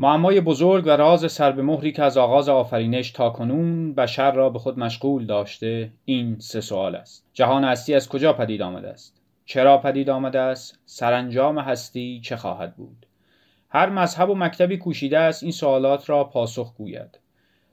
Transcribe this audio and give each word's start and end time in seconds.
معمای 0.00 0.40
بزرگ 0.40 0.86
و 0.86 0.90
راز 0.90 1.32
سر 1.32 1.52
به 1.52 1.62
مهری 1.62 1.92
که 1.92 2.02
از 2.02 2.16
آغاز 2.16 2.48
آفرینش 2.48 3.10
تا 3.10 3.30
کنون 3.30 3.94
بشر 3.94 4.32
را 4.32 4.50
به 4.50 4.58
خود 4.58 4.78
مشغول 4.78 5.26
داشته 5.26 5.92
این 6.04 6.36
سه 6.38 6.60
سوال 6.60 6.96
است. 6.96 7.26
جهان 7.32 7.64
هستی 7.64 7.94
از 7.94 8.08
کجا 8.08 8.32
پدید 8.32 8.62
آمده 8.62 8.88
است؟ 8.88 9.20
چرا 9.44 9.78
پدید 9.78 10.10
آمده 10.10 10.40
است؟ 10.40 10.78
سرانجام 10.86 11.58
هستی 11.58 12.20
چه 12.24 12.36
خواهد 12.36 12.76
بود؟ 12.76 13.06
هر 13.70 13.88
مذهب 13.88 14.30
و 14.30 14.34
مکتبی 14.34 14.76
کوشیده 14.76 15.18
است 15.18 15.42
این 15.42 15.52
سوالات 15.52 16.10
را 16.10 16.24
پاسخ 16.24 16.74
گوید. 16.74 17.18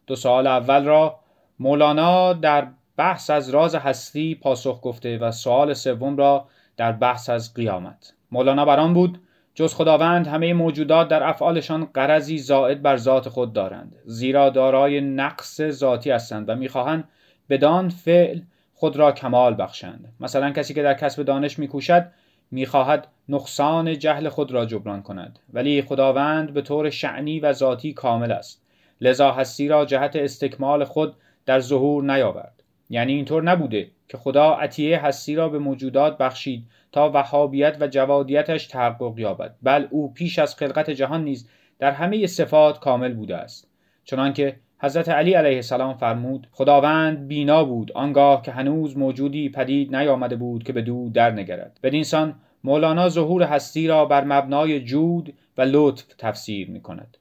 دو 0.07 0.15
سوال 0.15 0.47
اول 0.47 0.85
را 0.85 1.19
مولانا 1.59 2.33
در 2.33 2.67
بحث 2.97 3.29
از 3.29 3.49
راز 3.49 3.75
هستی 3.75 4.35
پاسخ 4.35 4.81
گفته 4.81 5.17
و 5.17 5.31
سوال 5.31 5.73
سوم 5.73 6.17
را 6.17 6.47
در 6.77 6.91
بحث 6.91 7.29
از 7.29 7.53
قیامت. 7.53 8.13
مولانا 8.31 8.65
بران 8.65 8.93
بود 8.93 9.19
جز 9.55 9.73
خداوند 9.73 10.27
همه 10.27 10.53
موجودات 10.53 11.07
در 11.07 11.23
افعالشان 11.23 11.85
قرضی 11.85 12.37
زائد 12.37 12.81
بر 12.81 12.97
ذات 12.97 13.29
خود 13.29 13.53
دارند 13.53 13.95
زیرا 14.05 14.49
دارای 14.49 15.01
نقص 15.01 15.61
ذاتی 15.61 16.11
هستند 16.11 16.49
و 16.49 16.55
می‌خواهند 16.55 17.03
بدان 17.49 17.89
فعل 17.89 18.39
خود 18.73 18.97
را 18.97 19.11
کمال 19.11 19.55
بخشند. 19.59 20.13
مثلا 20.19 20.51
کسی 20.51 20.73
که 20.73 20.83
در 20.83 20.93
کسب 20.93 21.23
دانش 21.23 21.59
میکوشد 21.59 22.05
می‌خواهد 22.51 23.07
نقصان 23.29 23.99
جهل 23.99 24.29
خود 24.29 24.51
را 24.51 24.65
جبران 24.65 25.01
کند. 25.01 25.39
ولی 25.53 25.81
خداوند 25.81 26.53
به 26.53 26.61
طور 26.61 26.89
شعنی 26.89 27.39
و 27.39 27.53
ذاتی 27.53 27.93
کامل 27.93 28.31
است. 28.31 28.61
لذا 29.01 29.31
هستی 29.31 29.67
را 29.67 29.85
جهت 29.85 30.15
استکمال 30.15 30.83
خود 30.83 31.15
در 31.45 31.59
ظهور 31.59 32.03
نیاورد. 32.03 32.63
یعنی 32.89 33.13
اینطور 33.13 33.43
نبوده 33.43 33.87
که 34.07 34.17
خدا 34.17 34.53
عطیه 34.53 35.05
هستی 35.05 35.35
را 35.35 35.49
به 35.49 35.59
موجودات 35.59 36.17
بخشید 36.17 36.65
تا 36.91 37.11
وهابیت 37.13 37.77
و 37.79 37.87
جوادیتش 37.87 38.67
تحقق 38.67 39.19
یابد. 39.19 39.55
بل 39.63 39.87
او 39.89 40.13
پیش 40.13 40.39
از 40.39 40.55
خلقت 40.55 40.89
جهان 40.89 41.23
نیز 41.23 41.49
در 41.79 41.91
همه 41.91 42.27
صفات 42.27 42.79
کامل 42.79 43.13
بوده 43.13 43.37
است. 43.37 43.67
چنانکه 44.03 44.55
حضرت 44.79 45.09
علی 45.09 45.33
علیه 45.33 45.55
السلام 45.55 45.93
فرمود 45.93 46.47
خداوند 46.51 47.27
بینا 47.27 47.63
بود 47.63 47.91
آنگاه 47.91 48.41
که 48.41 48.51
هنوز 48.51 48.97
موجودی 48.97 49.49
پدید 49.49 49.95
نیامده 49.95 50.35
بود 50.35 50.63
که 50.63 50.73
به 50.73 50.81
دو 50.81 51.09
در 51.09 51.31
نگرد. 51.31 51.79
بدینسان 51.83 52.35
مولانا 52.63 53.09
ظهور 53.09 53.43
هستی 53.43 53.87
را 53.87 54.05
بر 54.05 54.23
مبنای 54.23 54.79
جود 54.79 55.33
و 55.57 55.61
لطف 55.61 56.05
تفسیر 56.17 56.69
می 56.69 56.81
کند 56.81 57.17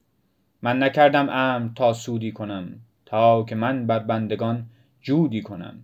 من 0.61 0.83
نکردم 0.83 1.29
امر 1.29 1.69
تا 1.75 1.93
سودی 1.93 2.31
کنم 2.31 2.79
تا 3.05 3.43
که 3.43 3.55
من 3.55 3.87
بر 3.87 3.99
بندگان 3.99 4.65
جودی 5.01 5.41
کنم. 5.41 5.83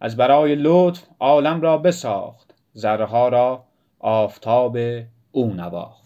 از 0.00 0.16
برای 0.16 0.54
لطف 0.54 1.02
عالم 1.20 1.60
را 1.60 1.78
بساخت 1.78 2.54
ذره 2.76 3.28
را 3.28 3.64
آفتاب 3.98 4.78
او 5.32 5.52
نواخت. 5.54 6.00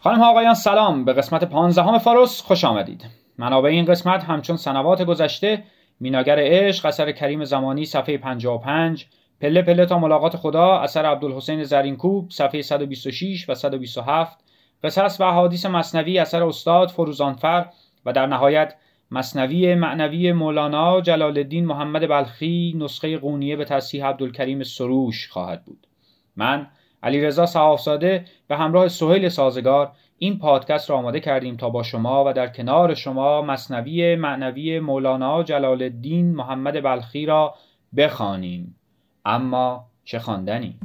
خانم 0.00 0.18
ها 0.18 0.30
آقایان 0.30 0.54
سلام 0.54 1.04
به 1.04 1.12
قسمت 1.12 1.44
پانزدهم 1.44 1.98
فاروس 1.98 2.42
خوش 2.42 2.64
آمدید. 2.64 3.06
منابع 3.38 3.70
این 3.70 3.84
قسمت 3.84 4.24
همچون 4.24 4.56
سنوات 4.56 5.02
گذشته 5.02 5.64
میناگر 6.00 6.36
عشق 6.38 6.86
اثر 6.86 7.12
کریم 7.12 7.44
زمانی 7.44 7.84
صفحه 7.84 8.18
55 8.18 9.06
پله 9.40 9.62
پله 9.62 9.86
تا 9.86 9.98
ملاقات 9.98 10.36
خدا 10.36 10.78
اثر 10.78 11.06
عبدالحسین 11.06 11.64
زرینکوب 11.64 12.30
صفحه 12.30 12.62
126 12.62 13.48
و 13.48 13.54
127 13.54 14.38
قصص 14.84 15.20
و 15.20 15.24
احادیث 15.24 15.66
مصنوی 15.66 16.18
اثر 16.18 16.42
استاد 16.42 16.88
فروزانفر 16.88 17.66
و 18.06 18.12
در 18.12 18.26
نهایت 18.26 18.74
مصنوی 19.10 19.74
معنوی 19.74 20.32
مولانا 20.32 21.00
جلال 21.00 21.38
الدین 21.38 21.66
محمد 21.66 22.08
بلخی 22.08 22.74
نسخه 22.78 23.18
قونیه 23.18 23.56
به 23.56 23.64
تصحیح 23.64 24.06
عبدالکریم 24.06 24.62
سروش 24.62 25.28
خواهد 25.28 25.64
بود. 25.64 25.86
من 26.36 26.66
علیرضا 27.02 27.46
صحافزاده 27.46 28.24
به 28.48 28.56
همراه 28.56 28.88
سهیل 28.88 29.28
سازگار 29.28 29.92
این 30.18 30.38
پادکست 30.38 30.90
را 30.90 30.96
آماده 30.96 31.20
کردیم 31.20 31.56
تا 31.56 31.70
با 31.70 31.82
شما 31.82 32.24
و 32.26 32.32
در 32.32 32.48
کنار 32.48 32.94
شما 32.94 33.42
مصنوی 33.42 34.16
معنوی 34.16 34.80
مولانا 34.80 35.42
جلال 35.42 35.82
الدین 35.82 36.34
محمد 36.34 36.82
بلخی 36.82 37.26
را 37.26 37.54
بخوانیم. 37.96 38.76
اما 39.24 39.86
چه 40.04 40.18
خواندنی؟ 40.18 40.78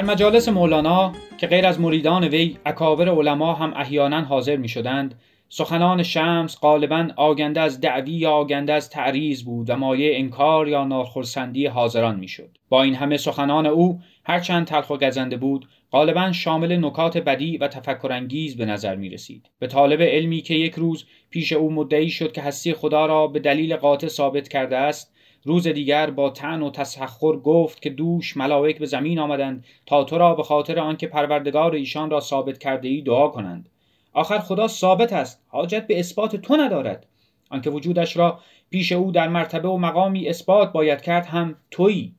در 0.00 0.06
مجالس 0.06 0.48
مولانا 0.48 1.12
که 1.38 1.46
غیر 1.46 1.66
از 1.66 1.80
مریدان 1.80 2.24
وی 2.24 2.56
اکابر 2.66 3.08
علما 3.08 3.54
هم 3.54 3.72
احیانا 3.76 4.20
حاضر 4.20 4.56
می 4.56 4.68
شدند 4.68 5.20
سخنان 5.48 6.02
شمس 6.02 6.60
غالبا 6.60 7.08
آگنده 7.16 7.60
از 7.60 7.80
دعوی 7.80 8.12
یا 8.12 8.30
آگنده 8.30 8.72
از 8.72 8.90
تعریض 8.90 9.42
بود 9.42 9.70
و 9.70 9.76
مایه 9.76 10.18
انکار 10.18 10.68
یا 10.68 10.84
ناخرسندی 10.84 11.66
حاضران 11.66 12.18
می‌شد. 12.18 12.58
با 12.68 12.82
این 12.82 12.94
همه 12.94 13.16
سخنان 13.16 13.66
او 13.66 14.00
هرچند 14.24 14.66
تلخ 14.66 14.90
و 14.90 14.96
گزنده 14.96 15.36
بود 15.36 15.68
غالبا 15.92 16.32
شامل 16.32 16.84
نکات 16.84 17.18
بدی 17.18 17.56
و 17.58 17.68
تفکرانگیز 17.68 18.56
به 18.56 18.64
نظر 18.64 18.96
می 18.96 19.08
رسید 19.08 19.50
به 19.58 19.66
طالب 19.66 20.02
علمی 20.02 20.40
که 20.40 20.54
یک 20.54 20.74
روز 20.74 21.04
پیش 21.30 21.52
او 21.52 21.72
مدعی 21.72 22.10
شد 22.10 22.32
که 22.32 22.42
هستی 22.42 22.74
خدا 22.74 23.06
را 23.06 23.26
به 23.26 23.38
دلیل 23.38 23.76
قاطع 23.76 24.08
ثابت 24.08 24.48
کرده 24.48 24.76
است 24.76 25.14
روز 25.44 25.66
دیگر 25.66 26.10
با 26.10 26.30
تن 26.30 26.62
و 26.62 26.70
تسخر 26.70 27.36
گفت 27.36 27.82
که 27.82 27.90
دوش 27.90 28.36
ملائک 28.36 28.78
به 28.78 28.86
زمین 28.86 29.18
آمدند 29.18 29.64
تا 29.86 30.04
تو 30.04 30.18
را 30.18 30.34
به 30.34 30.42
خاطر 30.42 30.78
آنکه 30.78 31.06
پروردگار 31.06 31.74
ایشان 31.74 32.10
را 32.10 32.20
ثابت 32.20 32.58
کرده 32.58 32.88
ای 32.88 33.02
دعا 33.02 33.28
کنند. 33.28 33.68
آخر 34.12 34.38
خدا 34.38 34.68
ثابت 34.68 35.12
است 35.12 35.44
حاجت 35.48 35.86
به 35.86 35.98
اثبات 35.98 36.36
تو 36.36 36.56
ندارد. 36.56 37.06
آنکه 37.50 37.70
وجودش 37.70 38.16
را 38.16 38.40
پیش 38.70 38.92
او 38.92 39.12
در 39.12 39.28
مرتبه 39.28 39.68
و 39.68 39.76
مقامی 39.76 40.28
اثبات 40.28 40.72
باید 40.72 41.02
کرد 41.02 41.26
هم 41.26 41.56
تویی. 41.70 42.14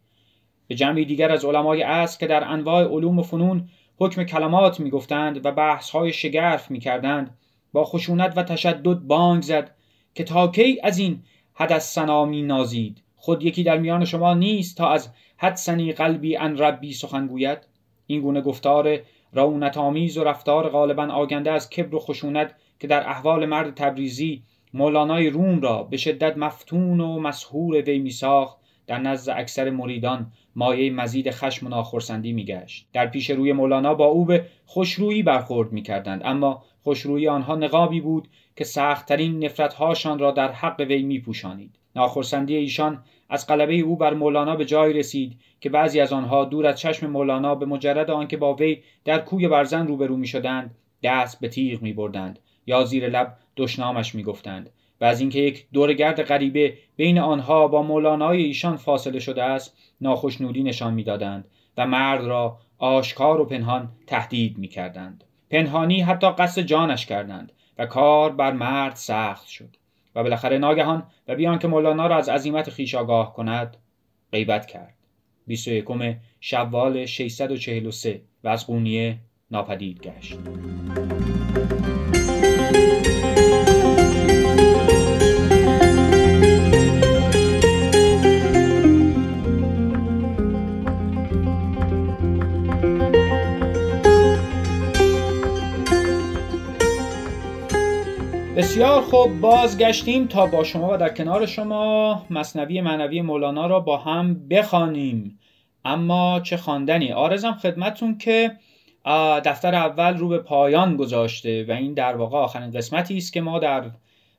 به 0.67 0.75
جمعی 0.75 1.05
دیگر 1.05 1.31
از 1.31 1.45
علمای 1.45 1.83
اصل 1.83 2.19
که 2.19 2.27
در 2.27 2.43
انواع 2.43 2.83
علوم 2.83 3.19
و 3.19 3.23
فنون 3.23 3.69
حکم 3.99 4.23
کلمات 4.23 4.79
می‌گفتند 4.79 5.45
و 5.45 5.51
بحثهای 5.51 6.13
شگرف 6.13 6.71
می‌کردند 6.71 7.37
با 7.73 7.83
خشونت 7.83 8.33
و 8.37 8.43
تشدد 8.43 8.99
بانگ 8.99 9.43
زد 9.43 9.75
که 10.15 10.23
تا 10.23 10.47
کی 10.47 10.79
از 10.83 10.97
این 10.97 11.23
حدث 11.53 11.93
سنا 11.93 12.25
نازید 12.25 13.03
خود 13.23 13.43
یکی 13.43 13.63
در 13.63 13.77
میان 13.77 14.05
شما 14.05 14.33
نیست 14.33 14.77
تا 14.77 14.89
از 14.89 15.09
حدسنی 15.37 15.91
قلبی 15.91 16.37
ان 16.37 16.57
ربی 16.57 16.93
سخن 16.93 17.27
گوید؟ 17.27 17.57
این 18.07 18.21
گونه 18.21 18.41
گفتار 18.41 18.99
رونت 19.33 19.77
آمیز 19.77 20.17
و 20.17 20.23
رفتار 20.23 20.69
غالبا 20.69 21.03
آگنده 21.03 21.51
از 21.51 21.69
کبر 21.69 21.95
و 21.95 21.99
خشونت 21.99 22.55
که 22.79 22.87
در 22.87 23.09
احوال 23.09 23.45
مرد 23.45 23.73
تبریزی 23.75 24.43
مولانای 24.73 25.29
روم 25.29 25.61
را 25.61 25.83
به 25.83 25.97
شدت 25.97 26.37
مفتون 26.37 26.99
و 26.99 27.19
مسهور 27.19 27.81
وی 27.81 27.99
میساخت 27.99 28.57
در 28.87 28.99
نزد 28.99 29.33
اکثر 29.37 29.69
مریدان 29.69 30.31
مایه 30.55 30.91
مزید 30.91 31.31
خشم 31.31 31.65
و 31.65 31.69
ناخرسندی 31.69 32.33
میگشت. 32.33 32.87
در 32.93 33.07
پیش 33.07 33.29
روی 33.29 33.53
مولانا 33.53 33.93
با 33.93 34.05
او 34.05 34.25
به 34.25 34.45
خوشرویی 34.65 35.23
برخورد 35.23 35.71
می‌کردند 35.71 36.21
اما 36.23 36.63
خوشرویی 36.83 37.27
آنها 37.27 37.55
نقابی 37.55 38.01
بود 38.01 38.27
که 38.55 38.63
سختترین 38.63 39.45
نفرتهاشان 39.45 40.19
را 40.19 40.31
در 40.31 40.51
حق 40.51 40.79
وی 40.79 41.03
میپوشانید. 41.03 41.80
ناخرسندی 41.95 42.55
ایشان 42.55 43.03
از 43.29 43.47
غلبه 43.47 43.75
او 43.75 43.95
بر 43.95 44.13
مولانا 44.13 44.55
به 44.55 44.65
جای 44.65 44.93
رسید 44.93 45.39
که 45.61 45.69
بعضی 45.69 45.99
از 45.99 46.13
آنها 46.13 46.45
دور 46.45 46.67
از 46.67 46.79
چشم 46.79 47.09
مولانا 47.09 47.55
به 47.55 47.65
مجرد 47.65 48.11
آنکه 48.11 48.37
با 48.37 48.53
وی 48.53 48.81
در 49.05 49.19
کوی 49.19 49.47
برزن 49.47 49.87
روبرو 49.87 50.17
می 50.17 50.27
شدند 50.27 50.75
دست 51.03 51.39
به 51.39 51.49
تیغ 51.49 51.81
می 51.81 51.93
بردند 51.93 52.39
یا 52.65 52.83
زیر 52.83 53.09
لب 53.09 53.37
دشنامش 53.57 54.15
می 54.15 54.23
گفتند 54.23 54.69
و 55.01 55.05
از 55.05 55.19
اینکه 55.19 55.39
یک 55.39 55.65
دورگرد 55.73 56.23
غریبه 56.23 56.77
بین 56.95 57.19
آنها 57.19 57.67
با 57.67 57.83
مولانای 57.83 58.43
ایشان 58.43 58.77
فاصله 58.77 59.19
شده 59.19 59.43
است 59.43 59.77
ناخشنودی 60.01 60.63
نشان 60.63 60.93
می‌دادند 60.93 61.47
و 61.77 61.87
مرد 61.87 62.23
را 62.23 62.57
آشکار 62.77 63.41
و 63.41 63.45
پنهان 63.45 63.89
تهدید 64.07 64.57
می 64.57 64.67
کردند. 64.67 65.23
پنهانی 65.49 66.01
حتی 66.01 66.27
قصد 66.27 66.61
جانش 66.61 67.05
کردند 67.05 67.51
و 67.77 67.85
کار 67.85 68.31
بر 68.31 68.51
مرد 68.51 68.95
سخت 68.95 69.47
شد 69.47 69.75
و 70.15 70.23
بالاخره 70.23 70.57
ناگهان 70.57 71.03
و 71.27 71.35
بیان 71.35 71.59
که 71.59 71.67
مولانا 71.67 72.07
را 72.07 72.17
از 72.17 72.29
عظیمت 72.29 72.69
خیش 72.69 72.95
آگاه 72.95 73.33
کند 73.33 73.77
غیبت 74.31 74.65
کرد. 74.65 74.93
21 75.47 76.17
شوال 76.39 77.05
643 77.05 78.21
و 78.43 78.47
از 78.47 78.67
قونیه 78.67 79.17
ناپدید 79.51 80.01
گشت. 80.01 80.37
بسیار 98.71 99.01
خوب 99.01 99.39
بازگشتیم 99.39 100.27
تا 100.27 100.45
با 100.45 100.63
شما 100.63 100.93
و 100.93 100.97
در 100.97 101.09
کنار 101.09 101.45
شما 101.45 102.25
مصنوی 102.29 102.81
معنوی 102.81 103.21
مولانا 103.21 103.67
را 103.67 103.79
با 103.79 103.97
هم 103.97 104.47
بخوانیم. 104.47 105.39
اما 105.85 106.39
چه 106.39 106.57
خواندنی؟ 106.57 107.11
آرزم 107.11 107.51
خدمتون 107.51 108.17
که 108.17 108.51
دفتر 109.45 109.75
اول 109.75 110.17
رو 110.17 110.27
به 110.27 110.37
پایان 110.39 110.97
گذاشته 110.97 111.65
و 111.69 111.71
این 111.71 111.93
در 111.93 112.15
واقع 112.15 112.37
آخرین 112.37 112.71
قسمتی 112.71 113.17
است 113.17 113.33
که 113.33 113.41
ما 113.41 113.59
در 113.59 113.91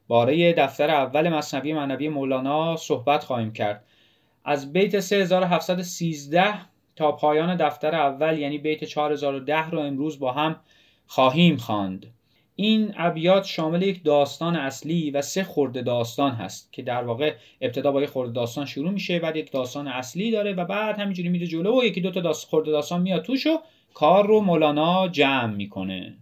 باره 0.09 0.53
دفتر 0.53 0.91
اول 0.91 1.29
مصنوی 1.29 1.73
معنوی 1.73 2.09
مولانا 2.09 2.77
صحبت 2.77 3.25
خواهیم 3.25 3.53
کرد. 3.53 3.85
از 4.45 4.73
بیت 4.73 5.01
3713 5.01 6.55
تا 6.97 7.13
پایان 7.13 7.57
دفتر 7.57 7.95
اول 7.95 8.39
یعنی 8.39 8.59
بیت 8.59 8.85
4010 8.85 9.71
رو 9.71 9.79
امروز 9.79 10.19
با 10.19 10.33
هم 10.33 10.57
خواهیم 11.07 11.57
خواند. 11.57 12.07
این 12.65 12.95
ابیات 12.97 13.45
شامل 13.45 13.83
یک 13.83 14.05
داستان 14.05 14.57
اصلی 14.57 15.11
و 15.11 15.23
سه 15.23 15.45
خورده 15.45 15.83
داستان 15.83 16.33
هست 16.33 16.73
که 16.73 16.83
در 16.83 17.05
واقع 17.05 17.35
ابتدا 17.61 17.93
با 17.93 18.03
یک 18.03 18.09
خورده 18.09 18.33
داستان 18.33 18.67
شروع 18.67 18.91
میشه 18.91 19.19
بعد 19.19 19.37
یک 19.37 19.53
داستان 19.53 19.89
اصلی 19.89 20.31
داره 20.31 20.53
و 20.53 20.65
بعد 20.65 20.99
همینجوری 20.99 21.29
میره 21.29 21.47
جلو 21.47 21.81
و 21.81 21.85
یکی 21.85 22.01
دو 22.01 22.11
تا 22.11 22.21
داست 22.21 22.49
خورده 22.49 22.71
داستان 22.71 23.03
میاد 23.03 23.23
توش 23.23 23.47
و 23.47 23.59
کار 23.95 24.27
رو 24.27 24.41
مولانا 24.41 25.09
جمع 25.09 25.55
می‌کنه. 25.55 26.17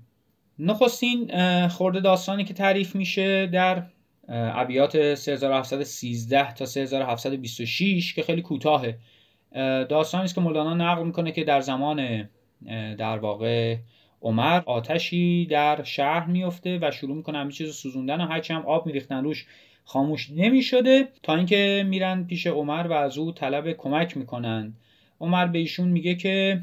نخستین 0.59 1.31
خورده 1.69 2.01
داستانی 2.01 2.45
که 2.45 2.55
تعریف 2.55 2.97
میشه 2.97 3.47
در 3.47 3.83
ابیات 4.29 5.15
3713 5.15 6.55
تا 6.55 6.67
3726 6.67 8.15
که 8.15 8.23
خیلی 8.23 8.43
کوتاهه. 8.43 8.99
داستانی 9.89 10.25
است 10.25 10.35
که 10.35 10.41
مولانا 10.41 10.75
نقل 10.75 11.07
می‌کنه 11.07 11.33
که 11.33 11.45
در 11.45 11.61
زمان 11.61 12.29
در 12.99 13.19
واقع 13.19 13.77
عمر 14.23 14.63
آتشی 14.67 15.47
در 15.47 15.83
شهر 15.83 16.27
میفته 16.27 16.79
و 16.83 16.91
شروع 16.91 17.17
می‌کنه 17.17 17.39
همه 17.39 17.53
چیز 17.53 17.75
سوزوندن 17.75 18.21
و 18.21 18.27
هرچی 18.27 18.53
هم 18.53 18.67
آب 18.67 18.87
میریختن 18.87 19.25
روش 19.25 19.47
خاموش 19.85 20.31
نمی‌شده. 20.37 21.09
تا 21.23 21.35
اینکه 21.37 21.87
میرن 21.89 22.25
پیش 22.25 22.47
عمر 22.47 22.87
و 22.87 22.93
از 22.93 23.19
او 23.19 23.33
طلب 23.33 23.73
کمک 23.73 24.17
می‌کنن. 24.17 24.73
عمر 25.21 25.47
به 25.47 25.59
ایشون 25.59 25.89
میگه 25.89 26.15
که 26.15 26.61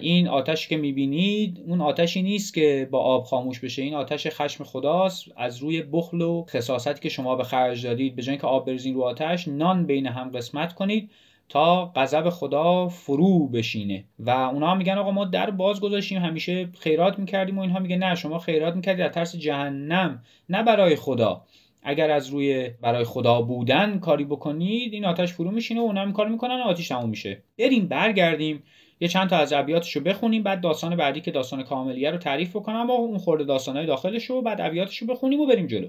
این 0.00 0.28
آتش 0.28 0.68
که 0.68 0.76
می‌بینید 0.76 1.60
اون 1.66 1.80
آتشی 1.80 2.22
نیست 2.22 2.54
که 2.54 2.88
با 2.90 2.98
آب 2.98 3.24
خاموش 3.24 3.60
بشه. 3.60 3.82
این 3.82 3.94
آتش 3.94 4.26
خشم 4.26 4.64
خداست. 4.64 5.24
از 5.36 5.58
روی 5.58 5.82
بخل 5.82 6.20
و 6.20 6.44
خصاصتی 6.48 7.00
که 7.00 7.08
شما 7.08 7.36
به 7.36 7.44
خرج 7.44 7.86
دادید 7.86 8.16
به 8.16 8.22
جای 8.22 8.36
که 8.36 8.46
آب 8.46 8.66
بریزین 8.66 8.94
رو 8.94 9.02
آتش 9.02 9.48
نان 9.48 9.86
بین 9.86 10.06
هم 10.06 10.30
قسمت 10.30 10.72
کنید. 10.74 11.10
تا 11.52 11.92
غضب 11.96 12.28
خدا 12.28 12.88
فرو 12.88 13.48
بشینه. 13.48 14.04
و 14.18 14.30
اونا 14.30 14.74
میگن 14.74 14.98
آقا 14.98 15.10
ما 15.10 15.24
در 15.24 15.50
باز 15.50 15.80
گذاشتیم 15.80 16.18
همیشه 16.18 16.68
خیرات 16.80 17.18
می‌کردیم 17.18 17.58
و 17.58 17.60
اینها 17.60 17.78
میگه 17.78 17.96
نه 17.96 18.14
شما 18.14 18.38
خیرات 18.38 18.76
می‌کردید 18.76 19.04
از 19.04 19.12
ترس 19.12 19.36
جهنم 19.36 20.22
نه 20.48 20.62
برای 20.62 20.96
خدا. 20.96 21.42
اگر 21.82 22.10
از 22.10 22.28
روی 22.28 22.70
برای 22.80 23.04
خدا 23.04 23.42
بودن 23.42 23.98
کاری 23.98 24.24
بکنید 24.24 24.92
این 24.92 25.04
آتش 25.04 25.32
فرو 25.32 25.50
میشینه 25.50 25.80
و 25.80 25.84
اونا 25.84 26.00
هم 26.00 26.12
کار 26.12 26.28
می‌کنن 26.28 26.60
و 26.60 26.62
آتیش 26.62 26.88
تموم 26.88 27.10
میشه. 27.10 27.42
بریم 27.58 27.88
برگردیم 27.88 28.62
یه 29.00 29.08
چند 29.08 29.28
تا 29.28 29.36
از 29.36 29.52
ابیاتش 29.52 29.96
رو 29.96 30.02
بخونیم 30.02 30.42
بعد 30.42 30.60
داستان 30.60 30.96
بعدی 30.96 31.20
که 31.20 31.30
داستان 31.30 31.62
کاملیه 31.62 32.10
رو 32.10 32.18
تعریف 32.18 32.56
بکنم 32.56 32.86
با 32.86 32.94
اون 32.94 33.18
خورده 33.18 33.44
داستانهای 33.44 33.86
داخلش 33.86 34.24
رو 34.24 34.42
بعد 34.42 34.60
ابیاتش 34.60 34.98
رو 34.98 35.06
بخونیم 35.06 35.40
و 35.40 35.46
بریم 35.46 35.66
جلو. 35.66 35.88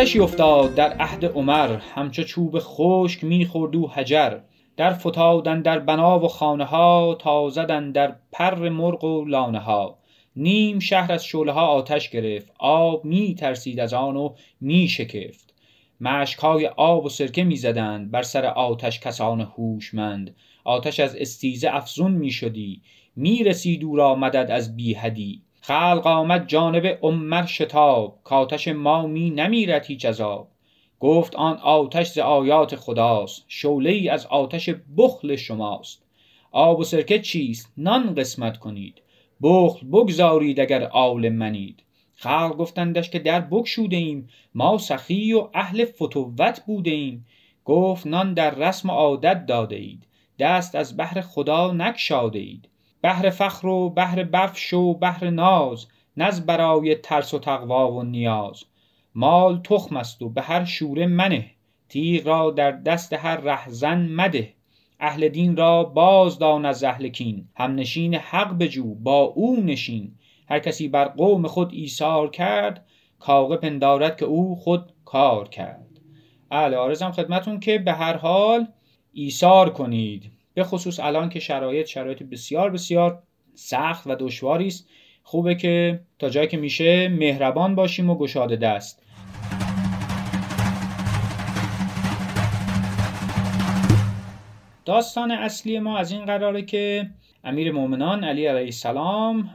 آتشی 0.00 0.20
افتاد 0.20 0.74
در 0.74 0.92
عهد 0.92 1.24
عمر 1.24 1.76
همچو 1.76 2.22
چوب 2.22 2.58
خشک 2.58 3.24
می‌خورد 3.24 3.76
و 3.76 3.86
حجر. 3.86 4.38
در 4.76 4.92
فتادن 4.92 5.62
در 5.62 5.78
بنا 5.78 6.20
و 6.20 6.28
خانه 6.28 6.64
ها 6.64 7.16
تا 7.20 7.48
زدن 7.48 7.92
در 7.92 8.16
پر 8.32 8.68
مرغ 8.68 9.04
و 9.04 9.24
لانه 9.24 9.58
ها 9.58 9.98
نیم 10.36 10.78
شهر 10.78 11.12
از 11.12 11.24
شعله 11.24 11.52
ها 11.52 11.66
آتش 11.66 12.10
گرفت 12.10 12.52
آب 12.58 13.04
می 13.04 13.34
ترسید 13.34 13.80
از 13.80 13.94
آن 13.94 14.16
و 14.16 14.34
می 14.60 14.88
شکفت 14.88 15.54
های 16.40 16.66
آب 16.66 17.04
و 17.04 17.08
سرکه 17.08 17.44
می 17.44 17.56
زدند 17.56 18.10
بر 18.10 18.22
سر 18.22 18.46
آتش 18.46 19.00
کسان 19.00 19.40
هوشمند. 19.40 20.36
آتش 20.64 21.00
از 21.00 21.16
استیزه 21.16 21.70
افزون 21.72 22.12
می 22.12 22.30
شدی 22.30 22.82
می 23.16 23.44
رسید 23.44 23.84
او 23.84 23.96
را 23.96 24.14
مدد 24.14 24.50
از 24.50 24.76
بیهدی 24.76 25.42
خلق 25.60 26.06
آمد 26.06 26.46
جانب 26.48 26.98
عمر 27.02 27.46
شتاب 27.46 28.18
کاتش 28.24 28.68
ما 28.68 29.06
می 29.06 29.30
نمیرد 29.30 29.86
هیچ 29.86 30.04
عذاب. 30.04 30.48
گفت 31.00 31.34
آن 31.34 31.56
آتش 31.56 32.08
ز 32.10 32.18
آیات 32.18 32.76
خداست 32.76 33.44
شعله 33.48 33.90
ای 33.90 34.08
از 34.08 34.26
آتش 34.26 34.70
بخل 34.96 35.36
شماست. 35.36 36.02
آب 36.52 36.78
و 36.78 36.84
سرکه 36.84 37.18
چیست؟ 37.18 37.72
نان 37.76 38.14
قسمت 38.14 38.56
کنید. 38.58 39.02
بخل 39.42 39.86
بگذارید 39.86 40.60
اگر 40.60 40.84
آل 40.84 41.28
منید. 41.28 41.82
خلق 42.14 42.56
گفتندش 42.56 43.10
که 43.10 43.18
در 43.18 43.40
بگشوده 43.40 43.96
ایم. 43.96 44.28
ما 44.54 44.78
سخی 44.78 45.32
و 45.32 45.48
اهل 45.54 45.84
فتوت 45.84 46.62
بوده 46.66 46.90
ایم. 46.90 47.26
گفت 47.64 48.06
نان 48.06 48.34
در 48.34 48.54
رسم 48.54 48.90
و 48.90 48.92
عادت 48.92 49.46
داده 49.46 49.76
اید. 49.76 50.06
دست 50.38 50.74
از 50.74 50.96
بحر 50.96 51.20
خدا 51.20 51.72
نکشاده 51.72 52.38
اید. 52.38 52.69
بهر 53.02 53.30
فخر 53.30 53.66
و 53.66 53.90
بهر 53.90 54.24
بفش 54.24 54.72
و 54.72 54.94
بهر 54.94 55.30
ناز 55.30 55.86
نز 56.16 56.40
برای 56.40 56.94
ترس 56.94 57.34
و 57.34 57.38
تقوا 57.38 57.92
و 57.92 58.02
نیاز. 58.02 58.64
مال 59.14 59.60
تخم 59.64 59.96
است 59.96 60.22
و 60.22 60.28
به 60.28 60.42
هر 60.42 60.64
شوره 60.64 61.06
منه 61.06 61.50
تیغ 61.88 62.26
را 62.26 62.50
در 62.50 62.70
دست 62.70 63.12
هر 63.12 63.36
رهزن 63.36 64.08
مده. 64.08 64.54
اهل 65.00 65.28
دین 65.28 65.56
را 65.56 65.84
باز 65.84 66.38
دان 66.38 66.64
از 66.64 66.84
اهل 66.84 67.08
کین 67.08 67.48
هم 67.56 67.74
نشین 67.74 68.14
حق 68.14 68.58
بجو 68.58 68.94
با 68.94 69.20
او 69.20 69.60
نشین. 69.60 70.14
هر 70.48 70.58
کسی 70.58 70.88
بر 70.88 71.04
قوم 71.04 71.46
خود 71.46 71.72
ایثار 71.72 72.30
کرد 72.30 72.86
کاغه 73.18 73.56
پندارد 73.56 74.16
که 74.16 74.24
او 74.24 74.56
خود 74.56 74.92
کار 75.04 75.48
کرد. 75.48 75.86
اهل 76.50 76.74
آرزم 76.74 77.10
خدمتون 77.10 77.60
که 77.60 77.78
به 77.78 77.92
هر 77.92 78.16
حال 78.16 78.66
ایثار 79.12 79.70
کنید. 79.70 80.32
به 80.60 80.64
خصوص 80.64 81.00
الان 81.00 81.28
که 81.28 81.40
شرایط 81.40 81.86
شرایط 81.86 82.22
بسیار 82.22 82.70
بسیار 82.70 83.22
سخت 83.54 84.06
و 84.06 84.14
دشواری 84.14 84.66
است. 84.66 84.88
خوبه 85.22 85.54
که 85.54 86.00
تا 86.18 86.28
جایی 86.28 86.48
که 86.48 86.56
میشه 86.56 87.08
مهربان 87.08 87.74
باشیم 87.74 88.10
و 88.10 88.14
گشاده 88.14 88.56
دست. 88.56 89.02
داستان 94.84 95.30
اصلی 95.30 95.78
ما 95.78 95.98
از 95.98 96.12
این 96.12 96.24
قراره 96.24 96.62
که 96.62 97.10
امیر 97.44 97.72
مؤمنان 97.72 98.24
علی 98.24 98.46
علیه 98.46 98.64
السلام 98.64 99.50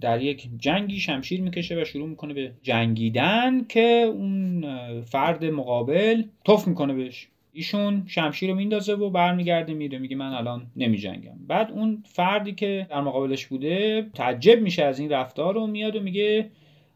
در 0.00 0.22
یک 0.22 0.48
جنگی 0.58 1.00
شمشیر 1.00 1.40
می‌کشه 1.40 1.82
و 1.82 1.84
شروع 1.84 2.08
می‌کنه 2.08 2.34
به 2.34 2.52
جنگیدن 2.62 3.64
که 3.64 4.10
اون 4.12 4.64
فرد 5.02 5.44
مقابل 5.44 6.22
توف 6.44 6.68
می‌کنه 6.68 6.94
بهش. 6.94 7.28
ایشون 7.56 8.04
شمشیر 8.06 8.50
رو 8.50 8.56
میندازه 8.56 8.94
و 8.94 9.10
برمیگرده 9.10 9.74
میره 9.74 9.98
میگه 9.98 10.16
من 10.16 10.32
الان 10.32 10.66
نمیجنگم. 10.76 11.36
بعد 11.48 11.70
اون 11.70 12.02
فردی 12.06 12.52
که 12.52 12.86
در 12.90 13.00
مقابلش 13.00 13.46
بوده 13.46 14.06
تعجب 14.14 14.60
میشه 14.60 14.84
از 14.84 14.98
این 14.98 15.10
رفتار 15.10 15.54
رو 15.54 15.66
میاد 15.66 15.96
و 15.96 16.00
میگه 16.00 16.50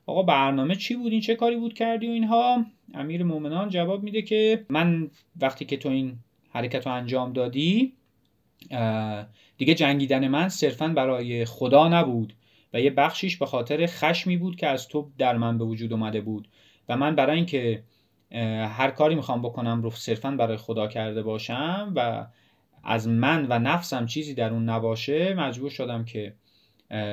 آقا 0.06 0.22
برنامه 0.22 0.74
چی 0.74 0.96
بود؟ 0.96 1.12
این 1.12 1.20
چه 1.20 1.34
کاری 1.34 1.56
بود 1.56 1.74
کردی 1.74 2.08
و 2.08 2.10
اینها؟ 2.10 2.64
امیر 2.94 3.22
مومنان 3.22 3.68
جواب 3.68 4.02
میده 4.02 4.22
که 4.22 4.66
من 4.68 5.10
وقتی 5.40 5.64
که 5.64 5.76
تو 5.76 5.88
این 5.88 6.16
حرکت 6.50 6.86
رو 6.86 6.92
انجام 6.92 7.32
دادی 7.32 7.92
دیگه 9.58 9.74
جنگیدن 9.74 10.28
من 10.28 10.48
صرفا 10.48 10.88
برای 10.88 11.44
خدا 11.44 11.88
نبود 11.88 12.34
و 12.74 12.80
یه 12.80 12.90
بخشیش 12.90 13.36
به 13.36 13.46
خاطر 13.46 13.86
خشمی 13.86 14.36
بود 14.36 14.56
که 14.56 14.66
از 14.66 14.88
تو 14.88 15.10
در 15.18 15.36
من 15.36 15.58
به 15.58 15.64
وجود 15.64 15.92
اومده 15.92 16.20
بود 16.20 16.48
و 16.88 16.96
من 16.96 17.14
برای 17.14 17.36
اینکه 17.36 17.82
هر 18.76 18.90
کاری 18.90 19.14
می‌خوام 19.14 19.42
بکنم 19.42 19.82
رو 19.82 19.90
صرفا 19.90 20.30
برای 20.30 20.56
خدا 20.56 20.86
کرده 20.86 21.22
باشم 21.22 21.92
و 21.96 22.26
از 22.84 23.08
من 23.08 23.46
و 23.50 23.58
نفسم 23.58 24.06
چیزی 24.06 24.34
در 24.34 24.52
اون 24.52 24.68
نباشه 24.68 25.34
مجبور 25.34 25.70
شدم 25.70 26.04
که 26.04 26.34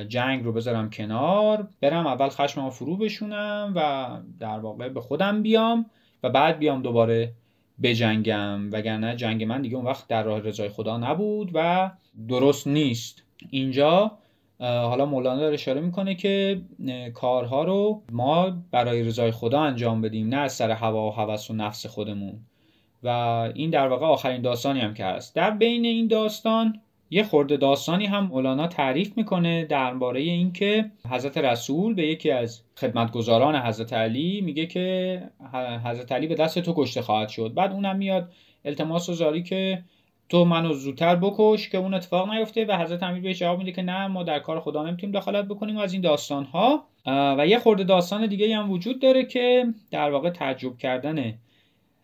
جنگ 0.07 0.43
رو 0.43 0.53
بذارم 0.53 0.89
کنار 0.89 1.67
برم 1.81 2.07
اول 2.07 2.29
خشمم 2.29 2.69
فرو 2.69 2.98
بشونم 2.98 3.74
و 3.75 4.07
در 4.39 4.60
واقع 4.60 4.89
به 4.89 5.01
خودم 5.01 5.41
بیام 5.41 5.86
و 6.24 6.29
بعد 6.29 6.60
بیام 6.60 6.81
دوباره 6.81 7.34
بجنگم. 7.81 8.72
وگرنه 8.72 9.15
جنگ 9.15 9.43
من 9.43 9.62
دیگه 9.62 9.75
اون 9.75 9.86
وقت 9.86 10.07
در 10.07 10.24
راه 10.24 10.39
رضای 10.39 10.69
خدا 10.69 10.98
نبود 10.98 11.51
و 11.53 11.91
درست 12.27 12.67
نیست. 12.67 13.24
اینجا 13.50 14.12
حالا 14.60 15.06
مولانا 15.06 15.40
داره 15.40 15.54
اشاره 15.54 15.82
می‌کنه 15.82 16.16
که 16.16 16.62
کارها 17.14 17.64
رو 17.64 18.02
ما 18.12 18.58
برای 18.72 19.04
رضای 19.04 19.32
خدا 19.32 19.60
انجام 19.60 20.02
بدیم 20.02 20.30
نه 20.30 20.38
از 20.38 20.54
سر 20.54 20.72
هوا 20.72 21.08
و 21.08 21.12
هوس 21.12 21.52
و 21.52 21.54
نفس 21.54 21.86
خودمون. 21.86 22.40
و 23.04 23.08
این 23.56 23.70
در 23.70 23.88
واقع 23.88 24.06
آخرین 24.06 24.42
داستانی 24.42 24.80
هم 24.80 24.94
که 24.94 25.06
هست. 25.06 25.36
در 25.36 25.52
بین 25.52 25.86
این 25.86 26.08
داستان 26.08 26.82
یه 27.10 27.24
خورده 27.24 27.58
داستانی 27.58 28.06
هم 28.06 28.26
مولانا 28.28 28.68
تعریف 28.68 29.18
می‌کنه 29.18 29.66
درباره 29.66 30.22
اینکه 30.22 30.92
حضرت 31.10 31.38
رسول 31.38 31.94
به 31.94 32.08
یکی 32.08 32.32
از 32.32 32.62
خدمتگزاران 32.78 33.56
حضرت 33.56 33.94
علی 33.94 34.42
میگه 34.42 34.66
که 34.66 35.22
حضرت 35.86 36.12
علی 36.12 36.28
به 36.28 36.36
دست 36.36 36.60
تو 36.60 36.74
کشته 36.78 37.02
خواهد 37.02 37.30
شد. 37.30 37.54
بعد 37.54 37.72
اونم 37.72 37.96
میاد 37.96 38.32
التماس 38.66 39.10
و 39.10 39.14
زاری 39.14 39.44
که 39.44 39.84
تو 40.29 40.46
منو 40.46 40.74
زودتر 40.74 41.15
بکش 41.15 41.70
که 41.70 41.77
اون 41.77 41.94
اتفاق 41.94 42.29
نیفته 42.29 42.65
و 42.65 42.77
حضرت 42.77 43.03
امیر 43.03 43.24
بهش 43.24 43.39
جواب 43.39 43.60
میده 43.60 43.72
که 43.72 43.82
نه 43.82 44.08
ما 44.08 44.24
در 44.24 44.39
کار 44.39 44.60
خدا 44.60 44.84
نمی‌تونیم 44.84 45.15
دخالت 45.15 45.46
بکنیم 45.46 45.77
و 45.77 45.79
از 45.79 45.94
این 45.94 46.01
داستان 46.01 46.44
ها 46.44 46.88
و 47.38 47.48
یه 47.48 47.60
خورده 47.60 47.84
داستان 47.84 48.27
دیگه 48.27 48.58
هم 48.58 48.72
وجود 48.72 49.01
داره 49.01 49.25
که 49.25 49.65
در 49.91 50.12
واقع 50.12 50.29
تعجب 50.29 50.77
کردن 50.77 51.34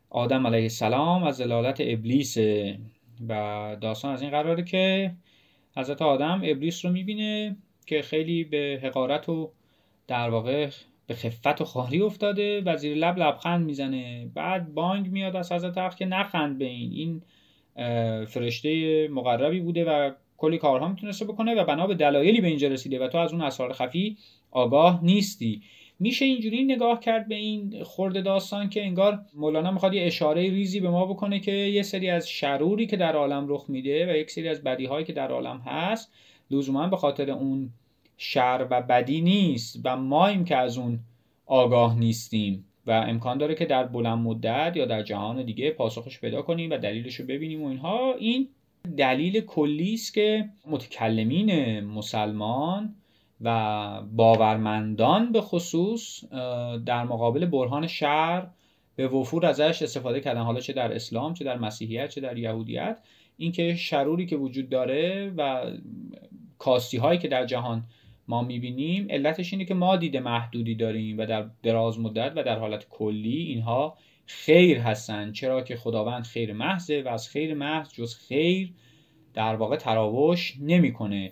آدم 0.09 0.47
علیه 0.47 0.61
السلام 0.61 1.23
از 1.23 1.35
زلالت 1.35 1.77
ابلیس. 1.79 2.37
و 3.29 3.75
داستان 3.81 4.13
از 4.13 4.21
این 4.21 4.31
قراره 4.31 4.63
که 4.63 5.11
حضرت 5.77 6.01
آدم 6.01 6.41
ابلیس 6.43 6.85
رو 6.85 6.91
می‌بینه 6.91 7.55
که 7.85 8.01
خیلی 8.01 8.43
به 8.43 8.79
حقارت 8.83 9.29
و 9.29 9.51
در 10.07 10.29
واقع 10.29 10.69
به 11.07 11.15
خفت 11.15 11.61
و 11.61 11.65
خاری 11.65 12.01
افتاده 12.01 12.61
و 12.61 12.77
زیر 12.77 12.97
لب 12.97 13.17
لبخند 13.17 13.65
می‌زنه. 13.65 14.31
بعد 14.33 14.73
بانگ 14.73 15.07
میاد 15.07 15.35
از 15.35 15.51
حضرت 15.51 15.95
که 15.97 16.05
نخند 16.05 16.57
به 16.57 16.65
این. 16.65 16.91
این 16.91 17.21
فرشته 18.27 19.07
مقربی 19.07 19.59
بوده 19.59 19.85
و 19.85 20.11
کلی 20.37 20.57
کارها 20.57 20.87
می‌تونسته 20.87 21.25
بکنه 21.25 21.55
و 21.55 21.65
بنا 21.65 21.87
به 21.87 21.95
دلایلی 21.95 22.41
به 22.41 22.47
اینجا 22.47 22.67
رسیده 22.67 22.99
و 22.99 23.07
تو 23.07 23.17
از 23.17 23.31
اون 23.31 23.41
اسرار 23.41 23.73
خفی 23.73 24.17
آگاه 24.51 24.99
نیستی. 25.03 25.61
میشه 25.99 26.25
اینجوری 26.25 26.63
نگاه 26.63 26.99
کرد 26.99 27.27
به 27.27 27.35
این 27.35 27.83
خورده 27.83 28.21
داستان 28.21 28.69
که 28.69 28.85
انگار 28.85 29.19
مولانا 29.33 29.71
می‌خواد 29.71 29.93
یه 29.93 30.05
اشاره 30.05 30.41
ریزی 30.41 30.79
به 30.79 30.89
ما 30.89 31.05
بکنه 31.05 31.39
که 31.39 31.51
یه 31.51 31.83
سری 31.83 32.09
از 32.09 32.29
شروری 32.29 32.87
که 32.87 32.97
در 32.97 33.15
عالم 33.15 33.45
رخ 33.49 33.65
میده 33.67 34.13
و 34.13 34.17
یک 34.17 34.31
سری 34.31 34.49
از 34.49 34.63
بدیهایی 34.63 35.05
که 35.05 35.13
در 35.13 35.31
عالم 35.31 35.61
هست 35.65 36.13
لزوما 36.51 36.87
به 36.87 36.97
خاطر 36.97 37.31
اون 37.31 37.69
شر 38.17 38.67
و 38.69 38.81
بدی 38.81 39.21
نیست 39.21 39.81
و 39.83 39.97
مایم 39.97 40.45
که 40.45 40.55
از 40.55 40.77
اون 40.77 40.99
آگاه 41.45 41.99
نیستیم. 41.99 42.65
و 42.87 42.91
امکان 42.91 43.37
داره 43.37 43.55
که 43.55 43.65
در 43.65 43.83
بلند 43.83 44.17
مدت 44.17 44.73
یا 44.75 44.85
در 44.85 45.03
جهان 45.03 45.45
دیگه 45.45 45.71
پاسخش 45.71 46.19
پیدا 46.19 46.41
کنیم 46.41 46.71
و 46.71 46.77
دلیلش 46.77 47.15
رو 47.15 47.25
ببینیم 47.25 47.63
و 47.63 47.67
اینها. 47.67 48.13
این 48.19 48.47
دلیل 48.97 49.41
کلی 49.41 49.93
است 49.93 50.13
که 50.13 50.49
متکلمین 50.67 51.79
مسلمان 51.79 52.95
و 53.41 54.01
باورمندان 54.11 55.31
به 55.31 55.41
خصوص 55.41 56.23
در 56.85 57.03
مقابل 57.03 57.45
برهان 57.45 57.87
شر 57.87 58.47
به 58.95 59.07
وفور 59.07 59.45
ازش 59.45 59.81
استفاده 59.81 60.19
کردن. 60.19 60.41
حالا 60.41 60.59
چه 60.59 60.73
در 60.73 60.93
اسلام 60.93 61.33
چه 61.33 61.45
در 61.45 61.57
مسیحیت 61.57 62.09
چه 62.09 62.21
در 62.21 62.37
یهودیت. 62.37 62.99
اینکه 63.37 63.75
شروری 63.75 64.25
که 64.25 64.35
وجود 64.35 64.69
داره 64.69 65.33
و 65.37 65.71
کاستی 66.59 66.97
هایی 66.97 67.19
که 67.19 67.27
در 67.27 67.45
جهان 67.45 67.83
ما 68.31 68.41
می‌بینیم 68.41 69.07
علتش 69.09 69.53
اینه 69.53 69.65
که 69.65 69.73
ما 69.73 69.95
دید 69.97 70.17
محدودی 70.17 70.75
داریم 70.75 71.17
و 71.17 71.25
در 71.25 71.49
دراز 71.63 71.99
مدت 71.99 72.33
و 72.35 72.43
در 72.43 72.59
حالت 72.59 72.89
کلی 72.89 73.37
اینها 73.37 73.97
خیر 74.25 74.77
هستن 74.77 75.31
چرا 75.31 75.61
که 75.61 75.75
خداوند 75.75 76.23
خیر 76.23 76.53
محضه 76.53 77.01
و 77.01 77.07
از 77.07 77.29
خیر 77.29 77.53
محض 77.53 77.93
جز 77.93 78.15
خیر 78.15 78.73
در 79.33 79.55
واقع 79.55 79.75
تراوش 79.75 80.57
نمی‌کنه. 80.61 81.31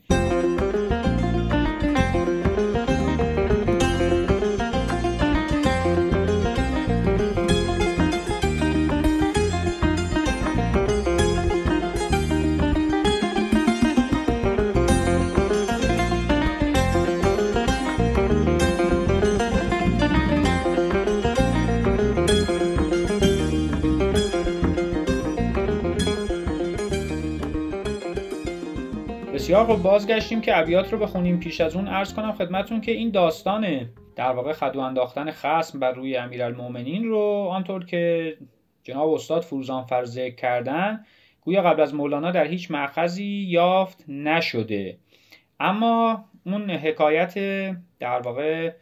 بازگشتیم 29.84 30.42
که 30.42 30.58
ابیات 30.58 30.94
رو 30.94 31.00
بخونیم 31.00 31.40
پیش 31.40 31.62
از 31.62 31.76
اون 31.76 31.88
عرض 31.88 32.14
کنم 32.14 32.32
خدمتون 32.32 32.82
که 32.82 32.92
این 32.92 33.12
داستان 33.12 33.90
در 34.16 34.32
واقع 34.32 34.54
خدو 34.54 34.80
انداختن 34.80 35.32
خسم 35.32 35.80
بر 35.80 35.92
روی 35.92 36.18
امیرالمؤمنین 36.18 37.04
رو 37.04 37.48
آنطور 37.52 37.86
که 37.86 38.38
جناب 38.84 39.14
استاد 39.14 39.42
فروزان 39.42 39.86
ذکر 40.06 40.36
کردن 40.36 41.06
گویا 41.42 41.62
قبل 41.62 41.82
از 41.82 41.94
مولانا 41.94 42.32
در 42.32 42.46
هیچ 42.46 42.72
معخذی 42.72 43.46
یافت 43.50 44.06
نشده. 44.08 44.98
اما 45.60 46.26
اون 46.46 46.72
حکایت 46.72 47.34
در 48.00 48.20
واقع 48.22 48.74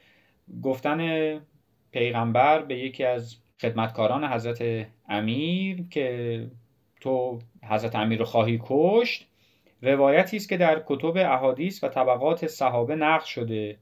گفتن 0.63 1.31
پیغمبر 1.91 2.61
به 2.61 2.77
یکی 2.77 3.03
از 3.03 3.35
خدمتکاران 3.61 4.23
حضرت 4.23 4.87
امیر 5.09 5.83
که 5.89 6.47
تو 7.01 7.39
حضرت 7.69 7.95
امیر 7.95 8.19
رو 8.19 8.25
خواهی 8.25 8.59
کشت 8.63 9.26
روایتی 9.81 10.37
است 10.37 10.49
که 10.49 10.57
در 10.57 10.81
کتب 10.85 11.17
احادیث 11.17 11.83
و 11.83 11.87
طبقات 11.87 12.47
صحابه 12.47 12.95
نقل 12.95 13.25
شده 13.25 13.77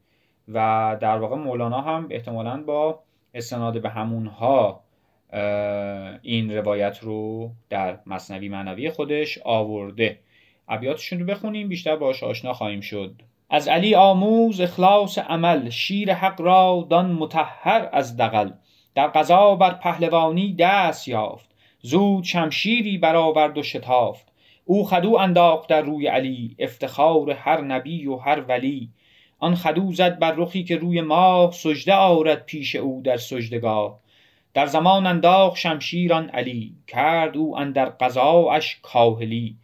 و 0.48 0.98
در 1.02 1.18
واقع 1.18 1.36
مولانا 1.36 1.82
هم 1.82 2.08
احتمالا 2.10 2.64
با 2.64 3.00
استناد 3.34 3.82
به 3.82 3.90
همونها 3.90 4.82
این 6.22 6.56
روایت 6.58 7.00
رو 7.02 7.50
در 7.70 8.00
مصنوی 8.06 8.50
معنوی 8.50 8.90
خودش 8.90 9.40
آورده. 9.44 10.20
ابیاتشون 10.68 11.20
رو 11.20 11.26
بخونیم 11.26 11.70
بیشتر 11.70 11.96
باش 11.96 12.24
آشنا 12.24 12.54
خواهیم 12.54 12.82
شد. 12.82 13.22
از 13.50 13.68
علی 13.68 13.96
آموز 13.96 14.62
اخلاص 14.62 15.18
عمل 15.18 15.70
شیر 15.70 16.14
حق 16.14 16.42
را 16.42 16.88
دان 16.90 17.12
متحر 17.12 17.90
از 17.94 18.18
دقل 18.18 18.52
در 18.96 19.08
قضا 19.08 19.56
بر 19.56 19.74
پهلوانی 19.74 20.56
دست 20.60 21.08
یافت 21.08 21.50
زود 21.82 22.24
شمشیری 22.24 22.98
برآورد 22.98 23.58
و 23.58 23.64
شتافت. 23.64 24.32
او 24.66 24.86
خدو 24.86 25.16
انداخت 25.16 25.70
در 25.70 25.82
روی 25.82 26.08
علی 26.08 26.56
افتخار 26.60 27.32
هر 27.32 27.62
نبی 27.62 28.08
و 28.08 28.16
هر 28.16 28.42
ولی. 28.42 28.90
آن 29.40 29.56
خدو 29.56 29.92
زد 29.92 30.20
بر 30.20 30.32
رخی 30.32 30.64
که 30.64 30.78
روی 30.78 31.02
ماه 31.02 31.52
سجده 31.52 31.94
آرد 31.94 32.46
پیش 32.46 32.76
او 32.76 33.02
در 33.04 33.18
سجدگاه. 33.18 34.00
در 34.54 34.66
زمان 34.66 35.06
انداخت 35.06 35.58
شمشیران 35.58 36.30
علی 36.30 36.74
کرد 36.88 37.38
او 37.38 37.58
اندر 37.58 37.86
قضاش 37.86 38.80
کاهلی. 38.82 39.56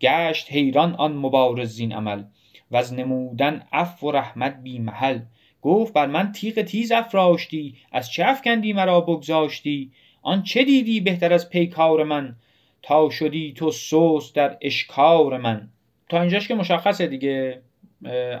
گشت 0.00 0.52
حیران 0.52 0.94
آن 0.94 1.16
مبارز 1.16 1.68
زین 1.68 1.92
عمل 1.92 2.24
از 2.72 2.94
نمودن 2.94 3.62
اف 3.72 4.04
و 4.04 4.10
رحمت 4.10 4.62
بی 4.62 4.78
محل. 4.78 5.20
گفت 5.62 5.92
بر 5.92 6.06
من 6.06 6.32
تیغ 6.32 6.62
تیز 6.62 6.92
افراشتی 6.92 7.74
از 7.92 8.10
چه 8.10 8.24
افکندی 8.26 8.72
مرا 8.72 9.00
بگذاشتی؟ 9.00 9.90
آن 10.22 10.42
چه 10.42 10.64
دیدی 10.64 11.00
بهتر 11.00 11.32
از 11.32 11.50
پیکار 11.50 12.04
من؟ 12.04 12.36
تا 12.86 13.10
شدی 13.10 13.52
تو 13.52 13.70
سوس 13.70 14.32
در 14.32 14.56
اشکار 14.60 15.38
من. 15.38 15.68
تا 16.08 16.20
اینجاش 16.20 16.48
که 16.48 16.54
مشخصه 16.54 17.06
دیگه. 17.06 17.62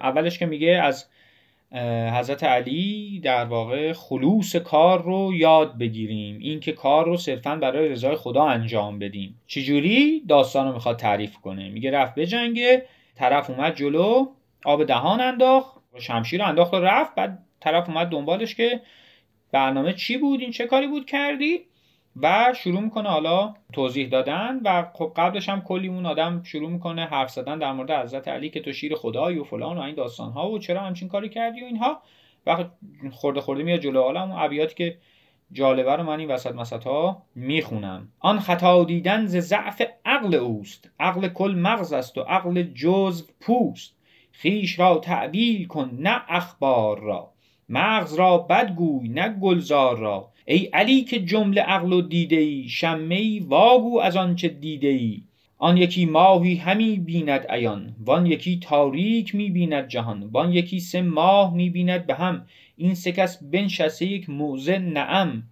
اولش 0.02 0.38
که 0.38 0.46
میگه 0.46 0.68
از 0.68 1.06
حضرت 2.12 2.44
علی 2.44 3.20
در 3.24 3.44
واقع 3.44 3.92
خلوص 3.92 4.56
کار 4.56 5.02
رو 5.02 5.34
یاد 5.34 5.78
بگیریم. 5.78 6.38
این 6.40 6.60
که 6.60 6.72
کار 6.72 7.04
رو 7.04 7.16
صرفا 7.16 7.56
برای 7.56 7.88
رضای 7.88 8.16
خدا 8.16 8.44
انجام 8.44 8.98
بدیم. 8.98 9.40
چجوری؟ 9.46 10.22
داستان 10.28 10.66
رو 10.66 10.72
می‌خواد 10.72 10.96
تعریف 10.96 11.36
کنه. 11.36 11.68
میگه 11.68 11.90
رفت 11.90 12.14
به 12.14 12.26
جنگه 12.26 12.86
طرف 13.14 13.50
اومد 13.50 13.76
جلو 13.76 14.26
آب 14.64 14.84
دهان 14.84 15.20
انداخت 15.20 15.76
شمشیر 15.98 16.42
انداخت 16.42 16.74
و 16.74 16.80
رفت. 16.80 17.14
بعد 17.14 17.38
طرف 17.60 17.88
اومد 17.88 18.08
دنبالش 18.08 18.54
که 18.54 18.80
برنامه 19.52 19.92
چی 19.92 20.18
بود؟ 20.18 20.40
این 20.40 20.50
چه 20.50 20.66
کاری 20.66 20.86
بود؟ 20.86 21.06
کردی؟ 21.06 21.60
و 22.22 22.54
شروع 22.56 22.80
می‌کنه 22.80 23.08
حالا 23.08 23.54
توضیح 23.72 24.08
دادن 24.08 24.60
و 24.64 24.86
خب 24.92 25.12
قبلش 25.16 25.48
هم 25.48 25.60
کلی 25.60 25.88
اون 25.88 26.06
آدم 26.06 26.42
شروع 26.42 26.70
می‌کنه 26.70 27.06
حرف 27.06 27.30
زدن 27.30 27.58
در 27.58 27.72
مورد 27.72 27.90
حضرت 27.90 28.28
علی 28.28 28.50
که 28.50 28.60
تو 28.60 28.72
شیر 28.72 28.94
خدایی 28.94 29.38
و 29.38 29.44
فلان 29.44 29.78
و 29.78 29.80
این 29.80 29.94
داستان 29.94 30.32
ها 30.32 30.50
و 30.50 30.58
چرا 30.58 30.80
همچین 30.80 31.08
کاری 31.08 31.28
کردی 31.28 31.62
و 31.62 31.64
اینها. 31.64 32.02
و 32.46 32.64
خورده 33.12 33.40
خورده 33.40 33.62
میاد 33.62 33.80
جلو 33.80 34.00
عالم 34.00 34.30
اون 34.30 34.40
ابیاتی 34.40 34.74
که 34.74 34.98
جالبه 35.52 35.96
رو 35.96 36.02
من 36.02 36.20
این 36.20 36.30
وسط 36.30 36.54
مسط 36.54 36.84
ها 36.84 37.22
می‌خونم. 37.34 38.08
آن 38.20 38.40
خطا 38.40 38.84
دیدن 38.84 39.26
ز 39.26 39.36
ضعف 39.36 39.82
عقل 40.04 40.34
اوست. 40.34 40.90
عقل 41.00 41.28
کل 41.28 41.54
مغز 41.58 41.92
است 41.92 42.18
و 42.18 42.20
عقل 42.20 42.62
جزو 42.62 43.24
پوست. 43.40 43.96
خیش 44.32 44.78
را 44.78 44.98
تعبیل 44.98 45.66
کن 45.66 45.90
نه 45.98 46.22
اخبار 46.28 47.00
را. 47.00 47.32
مغز 47.68 48.14
را 48.14 48.38
بدگوی 48.38 49.08
نه 49.08 49.28
گلزار 49.28 49.98
را. 49.98 50.28
ای 50.48 50.64
علی 50.64 51.02
که 51.02 51.20
جمله 51.20 51.62
عقل 51.62 51.92
و 51.92 52.02
دیده 52.02 52.36
ای 52.36 52.68
شمه 52.68 53.14
ای 53.14 53.40
واگو 53.40 54.00
از 54.00 54.16
آنچه 54.16 54.48
دیده 54.48 54.88
ای. 54.88 55.22
آن 55.58 55.76
یکی 55.76 56.06
ماهی 56.06 56.56
همی 56.56 56.98
بیند 56.98 57.46
عیان 57.48 57.96
وان 58.04 58.26
یکی 58.26 58.58
تاریک 58.58 59.34
می 59.34 59.50
بیند 59.50 59.88
جهان 59.88 60.22
وان 60.32 60.52
یکی 60.52 60.80
سه 60.80 61.02
ماه 61.02 61.54
می 61.54 61.70
بیند 61.70 62.06
به 62.06 62.14
هم. 62.14 62.46
این 62.76 62.94
سه 62.94 63.12
کس 63.12 63.42
بنشسته 63.42 64.06
یک 64.06 64.30
موزه 64.30 64.78
نعم. 64.78 65.42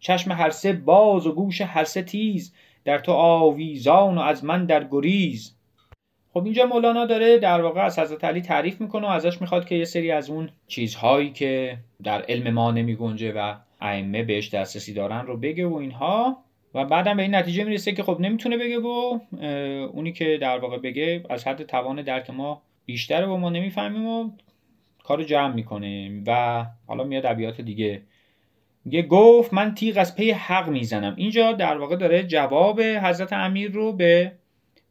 چشم 0.00 0.32
هر 0.32 0.50
سه 0.50 0.72
باز 0.72 1.26
و 1.26 1.32
گوش 1.32 1.60
هر 1.60 1.84
سه 1.84 2.02
تیز. 2.02 2.54
در 2.84 2.98
تو 2.98 3.12
آویزان 3.12 4.18
و 4.18 4.20
از 4.20 4.44
من 4.44 4.66
در 4.66 4.88
گریز. 4.90 5.56
خب 6.32 6.44
اینجا 6.44 6.66
مولانا 6.66 7.06
داره 7.06 7.38
در 7.38 7.60
واقع 7.60 7.80
از 7.80 7.98
حضرت 7.98 8.24
علی 8.24 8.40
تعریف 8.40 8.80
می‌کنه 8.80 9.06
و 9.06 9.10
ازش 9.10 9.40
می‌خواد 9.40 9.64
که 9.64 9.74
یه 9.74 9.84
سری 9.84 10.10
از 10.10 10.30
اون 10.30 10.48
چیزهایی 10.66 11.30
که 11.30 11.78
در 12.02 12.22
علم 12.22 12.54
ما 12.54 12.70
نمی 12.70 12.96
گنجه 12.96 13.32
و 13.32 13.54
ائمه 13.82 14.22
بهش 14.22 14.54
دسترسی 14.54 14.94
دارن 14.94 15.26
رو 15.26 15.36
بگه 15.36 15.66
و 15.66 15.74
اینها 15.74 16.44
و 16.74 16.84
بعدم 16.84 17.16
به 17.16 17.22
این 17.22 17.34
نتیجه 17.34 17.64
می‌رسه 17.64 17.92
که 17.92 18.02
خب 18.02 18.16
نمی‌تونه 18.20 18.58
بگه 18.58 18.78
و 18.78 19.18
اونی 19.92 20.12
که 20.12 20.38
در 20.40 20.58
واقع 20.58 20.78
بگه 20.78 21.24
از 21.30 21.46
حد 21.46 21.62
توان 21.62 22.02
درک 22.02 22.30
ما 22.30 22.62
بیشتره 22.86 23.26
و 23.26 23.36
ما 23.36 23.50
نمی‌فهمیم 23.50 24.06
و 24.06 24.30
کارو 25.04 25.22
جمع 25.22 25.54
می‌کنه 25.54 26.22
و 26.26 26.64
حالا 26.86 27.04
میاد 27.04 27.26
ابیات 27.26 27.60
دیگه. 27.60 28.02
میگه 28.84 29.02
گفت 29.02 29.54
من 29.54 29.74
تیغ 29.74 29.98
از 29.98 30.16
پی 30.16 30.30
حق 30.30 30.68
می‌زنم. 30.68 31.14
اینجا 31.16 31.52
در 31.52 31.78
واقع 31.78 31.96
داره 31.96 32.22
جواب 32.22 32.80
حضرت 32.80 33.32
امیر 33.32 33.70
رو 33.70 33.92
به 33.92 34.32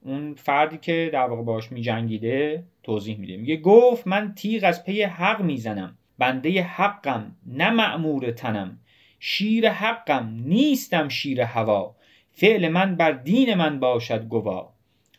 اون 0.01 0.33
فردی 0.33 0.77
که 0.77 1.10
در 1.13 1.27
واقع 1.27 1.43
باش 1.43 1.71
میجنگیده 1.71 2.63
توضیح 2.83 3.19
میده. 3.19 3.38
میگه 3.38 3.57
گفت 3.57 4.07
من 4.07 4.33
تیغ 4.36 4.63
از 4.63 4.86
پی 4.86 5.03
حق 5.03 5.41
می‌زنم. 5.41 5.98
بنده 6.21 6.63
حقم 6.63 7.35
نه 7.45 7.69
معمور 7.69 8.31
تنم. 8.31 8.79
شیر 9.19 9.69
حقم 9.69 10.41
نیستم 10.45 11.09
شیر 11.09 11.41
هوا. 11.41 11.95
فعل 12.31 12.69
من 12.69 12.95
بر 12.95 13.11
دین 13.11 13.53
من 13.53 13.79
باشد 13.79 14.25
گوا. 14.25 14.69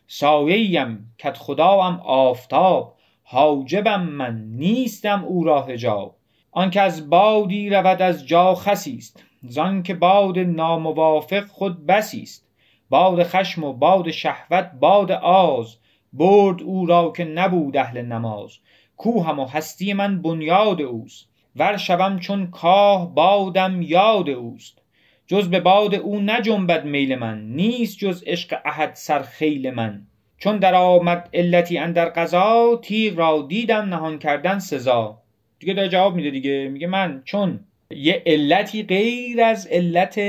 سایهیم 0.07 1.15
کت 1.19 1.37
خداام 1.37 1.99
آفتاب. 1.99 2.95
حاجبم 3.23 4.03
من 4.03 4.43
نیستم 4.47 5.23
او 5.23 5.43
را 5.43 5.61
حجاب. 5.61 6.15
آنکه 6.51 6.81
از 6.81 7.09
بادی 7.09 7.69
رود 7.69 8.01
از 8.01 8.27
جا 8.27 8.55
خسی 8.55 8.95
است. 8.97 9.23
زان 9.41 9.83
که 9.83 9.93
باد 9.93 10.39
ناموافق 10.39 11.47
خود 11.47 11.85
بسی 11.85 12.21
است. 12.21 12.47
باد 12.89 13.23
خشم 13.23 13.63
و 13.63 13.73
باد 13.73 14.11
شهوت 14.11 14.71
باد 14.79 15.11
آز. 15.11 15.77
برد 16.13 16.61
او 16.61 16.85
را 16.85 17.13
که 17.15 17.25
نبود 17.25 17.77
اهل 17.77 18.01
نماز. 18.01 18.57
کوهم 18.97 19.39
و 19.39 19.45
هستی 19.45 19.93
من 19.93 20.21
بنیاد 20.21 20.81
اوست. 20.81 21.29
ور 21.55 21.77
شوم 21.77 22.19
چون 22.19 22.51
کاه 22.51 23.15
بادم 23.15 23.81
یاد 23.81 24.29
اوست. 24.29 24.81
جز 25.27 25.49
به 25.49 25.59
باد 25.59 25.95
او 25.95 26.19
نجنبد 26.19 26.85
میل 26.85 27.15
من 27.15 27.45
نیست 27.45 27.97
جز 27.97 28.23
عشق 28.27 28.57
احد 28.65 28.93
سر 28.93 29.21
خیل 29.21 29.71
من. 29.71 30.01
چون 30.37 30.57
در 30.57 30.75
آمد 30.75 31.29
علتی 31.33 31.77
اندر 31.77 32.05
قضا 32.05 32.79
تیغ 32.81 33.19
را 33.19 33.45
دیدم 33.47 33.85
نهان 33.89 34.19
کردن 34.19 34.59
سزا. 34.59 35.17
دیگه 35.59 35.73
داره 35.73 35.89
جواب 35.89 36.15
میده 36.15 36.29
دیگه 36.29 36.69
میگه 36.71 36.87
من 36.87 37.21
چون 37.25 37.59
یه 37.89 38.23
علتی 38.25 38.83
غیر 38.83 39.41
از 39.41 39.67
علت 39.67 40.19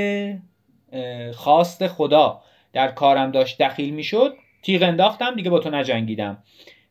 خواست 1.33 1.87
خدا 1.87 2.41
در 2.73 2.87
کارم 2.87 3.31
داشت 3.31 3.61
دخیل 3.61 3.93
می‌شد 3.93 4.35
تیغ 4.61 4.83
انداختم 4.83 5.35
دیگه 5.35 5.49
با 5.49 5.59
تو 5.59 5.69
نجنگیدم. 5.69 6.37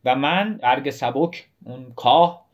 و 0.05 0.15
من 0.15 0.61
ارگ 0.63 0.91
سبک 0.91 1.49
اون 1.65 1.93
کاه 1.97 2.45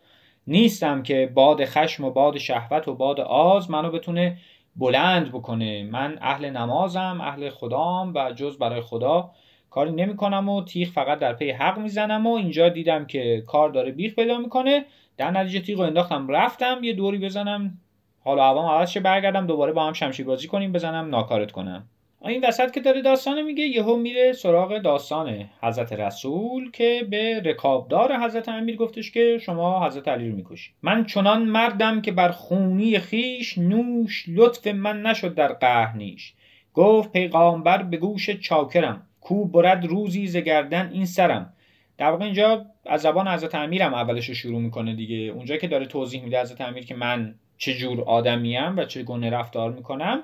نیستم 0.47 1.02
که 1.02 1.30
باد 1.35 1.64
خشم 1.64 2.04
و 2.04 2.11
باد 2.11 2.38
شهوت 2.38 2.88
و 2.88 2.95
باد 2.95 3.21
آز 3.21 3.71
منو 3.71 3.90
بتونه 3.90 4.38
بلند 4.76 5.28
بکنه. 5.28 5.83
من 5.83 6.19
اهل 6.21 6.50
نمازم 6.50 7.19
اهل 7.21 7.50
خدام 7.50 8.12
و 8.14 8.33
جز 8.33 8.59
برای 8.59 8.80
خدا 8.80 9.30
کاری 9.71 9.92
نمی 9.92 10.16
کنم 10.16 10.49
و 10.49 10.64
تیغ 10.64 10.88
فقط 10.88 11.19
در 11.19 11.33
پی 11.33 11.50
حق 11.50 11.78
می‌زنم 11.78 12.26
و 12.26 12.35
اینجا 12.35 12.69
دیدم 12.69 13.04
که 13.04 13.45
کار 13.47 13.71
داره 13.71 13.92
بیخ 13.92 14.14
پیدا 14.14 14.38
می‌کنه. 14.38 14.85
در 15.16 15.30
نتیجه 15.30 15.61
تیغ 15.61 15.80
انداختم 15.80 16.28
رفتم 16.28 16.80
یه 16.83 16.92
دوری 16.92 17.19
بزنم. 17.19 17.78
حالا 18.25 18.45
هوام 18.45 18.66
عوض 18.66 18.97
برگردم 18.97 19.47
دوباره 19.47 19.73
با 19.73 19.87
هم 19.87 19.92
شمشیر 19.92 20.26
بازی 20.26 20.49
کنیم 20.49 20.73
بزنم 20.73 21.09
ناکارت 21.09 21.52
کنم. 21.52 21.87
این 22.25 22.45
وسط 22.45 22.71
که 22.71 22.80
داره 22.80 23.02
داستان 23.02 23.43
میگه 23.43 23.65
یهو 23.65 23.97
میره 23.97 24.33
سراغ 24.33 24.78
داستان 24.78 25.45
حضرت 25.63 25.93
رسول 25.93 26.71
که 26.71 27.06
به 27.11 27.43
رکابدار 27.45 28.17
حضرت 28.17 28.49
امیر 28.49 28.76
گفتش 28.76 29.11
که 29.11 29.39
شما 29.41 29.87
حضرت 29.87 30.09
علی 30.09 30.28
رو 30.28 30.37
می‌کشی 30.37 30.71
من 30.83 31.04
چنان 31.04 31.43
مردم 31.43 32.00
که 32.00 32.13
بر 32.13 32.30
خونی 32.30 32.99
خیش 32.99 33.59
نوش 33.59 34.25
لطف 34.28 34.67
من 34.67 35.02
نشد 35.02 35.35
در 35.35 35.52
قهر 35.52 35.97
نیش. 35.97 36.35
گفت 36.75 37.13
پیغامبر 37.13 37.83
به 37.83 37.97
گوش 37.97 38.30
چاکرم 38.30 39.06
کو 39.21 39.45
برد 39.45 39.85
روزی 39.85 40.26
زگردن 40.26 40.91
این 40.93 41.04
سرم. 41.04 41.52
در 41.99 42.11
واقع 42.11 42.25
اینجا 42.25 42.67
از 42.87 43.02
زبان 43.02 43.28
حضرت 43.28 43.54
امیرم 43.54 43.95
اولش 43.95 44.28
رو 44.28 44.35
شروع 44.35 44.61
می‌کنه 44.61 44.95
دیگه. 44.95 45.17
اونجا 45.17 45.56
که 45.56 45.69
داره 45.69 45.87
توضیح 45.87 46.23
میده 46.23 46.41
حضرت 46.41 46.61
امیر 46.61 46.85
که 46.85 46.95
من 46.95 47.35
چه 47.59 47.75
جور 47.75 48.00
آدمیم 48.00 48.76
و 48.76 48.85
چه 48.85 49.02
گونه 49.02 49.30
رفتار 49.30 49.73
می‌کنم 49.73 50.23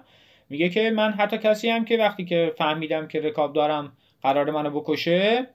میگه 0.49 0.69
که 0.69 0.91
من 0.91 1.13
حتی 1.13 1.39
کسی 1.39 1.71
هم 1.71 1.85
که 1.85 1.97
وقتی 1.97 2.25
که 2.25 2.53
فهمیدم 2.59 3.09
که 3.09 3.21
رکاب 3.21 3.53
دارم 3.53 3.93
قرار 4.23 4.51
منو 4.51 4.81
بکشه 4.81 5.47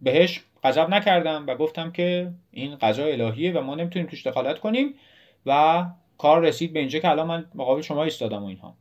بهش 0.00 0.40
غضب 0.64 0.90
نکردم 0.90 1.44
و 1.46 1.54
گفتم 1.54 1.92
که 1.92 2.30
این 2.50 2.76
قضا 2.76 3.04
الهیه 3.04 3.52
و 3.52 3.60
ما 3.60 3.74
نمی‌تونیم 3.74 4.08
توش 4.08 4.26
دخالت 4.26 4.58
کنیم 4.58 4.94
و 5.46 5.84
کار 6.18 6.40
رسید 6.40 6.72
به 6.72 6.78
اینجا 6.78 6.98
که 6.98 7.10
الان 7.10 7.26
من 7.26 7.44
مقابل 7.54 7.82
شما 7.82 8.04
ایستادم 8.04 8.42
و 8.42 8.46
اینها. 8.46 8.74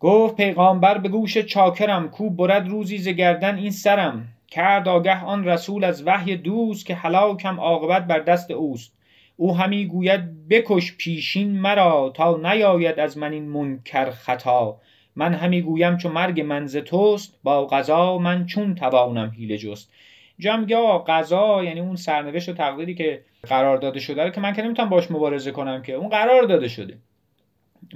گفت 0.00 0.36
پیغامبر 0.36 0.98
به 0.98 1.08
گوش 1.08 1.38
چاکرم 1.38 2.10
کو 2.10 2.30
برد 2.30 2.68
روزی 2.68 2.98
زگردن 2.98 3.56
این 3.56 3.70
سرم. 3.70 4.28
کرد 4.48 4.88
آگه 4.88 5.24
آن 5.24 5.44
رسول 5.44 5.84
از 5.84 6.06
وحی 6.06 6.36
دوست 6.36 6.86
که 6.86 6.94
هلاکم 6.94 7.60
عاقبت 7.60 8.06
بر 8.06 8.18
دست 8.18 8.50
اوست. 8.50 8.97
او 9.40 9.56
همی 9.56 9.86
گوید 9.86 10.48
بکش 10.48 10.96
پیشین 10.96 11.60
مرا 11.60 12.12
تا 12.14 12.36
نیاید 12.36 13.00
از 13.00 13.18
من 13.18 13.32
این 13.32 13.48
منکر 13.48 14.10
خطا. 14.10 14.80
من 15.16 15.34
همی 15.34 15.62
گویم 15.62 15.96
چو 15.96 16.08
مرگ 16.08 16.40
منز 16.40 16.76
توست 16.76 17.38
با 17.42 17.66
قضا 17.66 18.18
من 18.18 18.46
چون 18.46 18.74
توانم 18.74 19.30
هیله 19.30 19.58
جست. 19.58 19.92
جا 20.38 20.56
میگه 20.56 20.76
قضا 21.06 21.64
یعنی 21.64 21.80
اون 21.80 21.96
سرنوشت 21.96 22.48
و 22.48 22.52
تقدیری 22.52 22.94
که 22.94 23.24
قرار 23.42 23.76
داده 23.76 24.00
شده 24.00 24.24
رو 24.24 24.30
که 24.30 24.40
من 24.40 24.52
که 24.52 24.62
نمی‌تونم 24.62 24.88
باش 24.88 25.10
مبارزه 25.10 25.50
کنم 25.50 25.82
که 25.82 25.92
اون 25.92 26.08
قرار 26.08 26.42
داده 26.42 26.68
شده. 26.68 26.98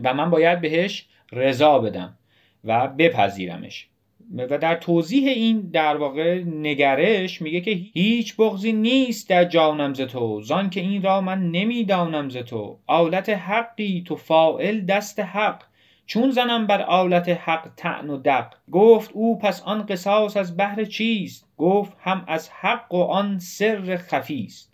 و 0.04 0.14
من 0.14 0.30
باید 0.30 0.60
بهش 0.60 1.06
رضا 1.32 1.78
بدم 1.78 2.18
و 2.64 2.88
بپذیرمش. 2.88 3.88
و 4.36 4.58
در 4.58 4.74
توضیح 4.74 5.28
این 5.28 5.60
در 5.60 5.96
واقع 5.96 6.42
نگرش 6.44 7.42
میگه 7.42 7.60
که 7.60 7.70
هیچ 7.70 8.36
بغزی 8.36 8.72
نیست 8.72 9.28
در 9.28 9.44
جانم 9.44 9.94
ز 9.94 10.00
تو 10.00 10.40
زان 10.40 10.70
که 10.70 10.80
این 10.80 11.02
را 11.02 11.20
من 11.20 11.50
نمی‌دانم 11.50 12.28
ز 12.28 12.36
تو. 12.36 12.78
آلت 12.86 13.28
حقی 13.28 14.04
تو 14.06 14.16
فائل 14.16 14.80
دست 14.80 15.20
حق. 15.20 15.62
چون 16.06 16.30
زنم 16.30 16.66
بر 16.66 16.82
آلت 16.82 17.28
حق 17.28 17.68
تعن 17.76 18.10
و 18.10 18.16
دق. 18.16 18.46
گفت 18.72 19.10
او 19.12 19.38
پس 19.38 19.62
آن 19.62 19.86
قصاص 19.86 20.36
از 20.36 20.56
بهر 20.56 20.84
چیست؟ 20.84 21.48
گفت 21.56 21.92
هم 22.00 22.24
از 22.28 22.50
حق 22.50 22.94
و 22.94 23.02
آن 23.02 23.38
سر 23.38 23.96
خفی 23.96 24.44
است. 24.46 24.72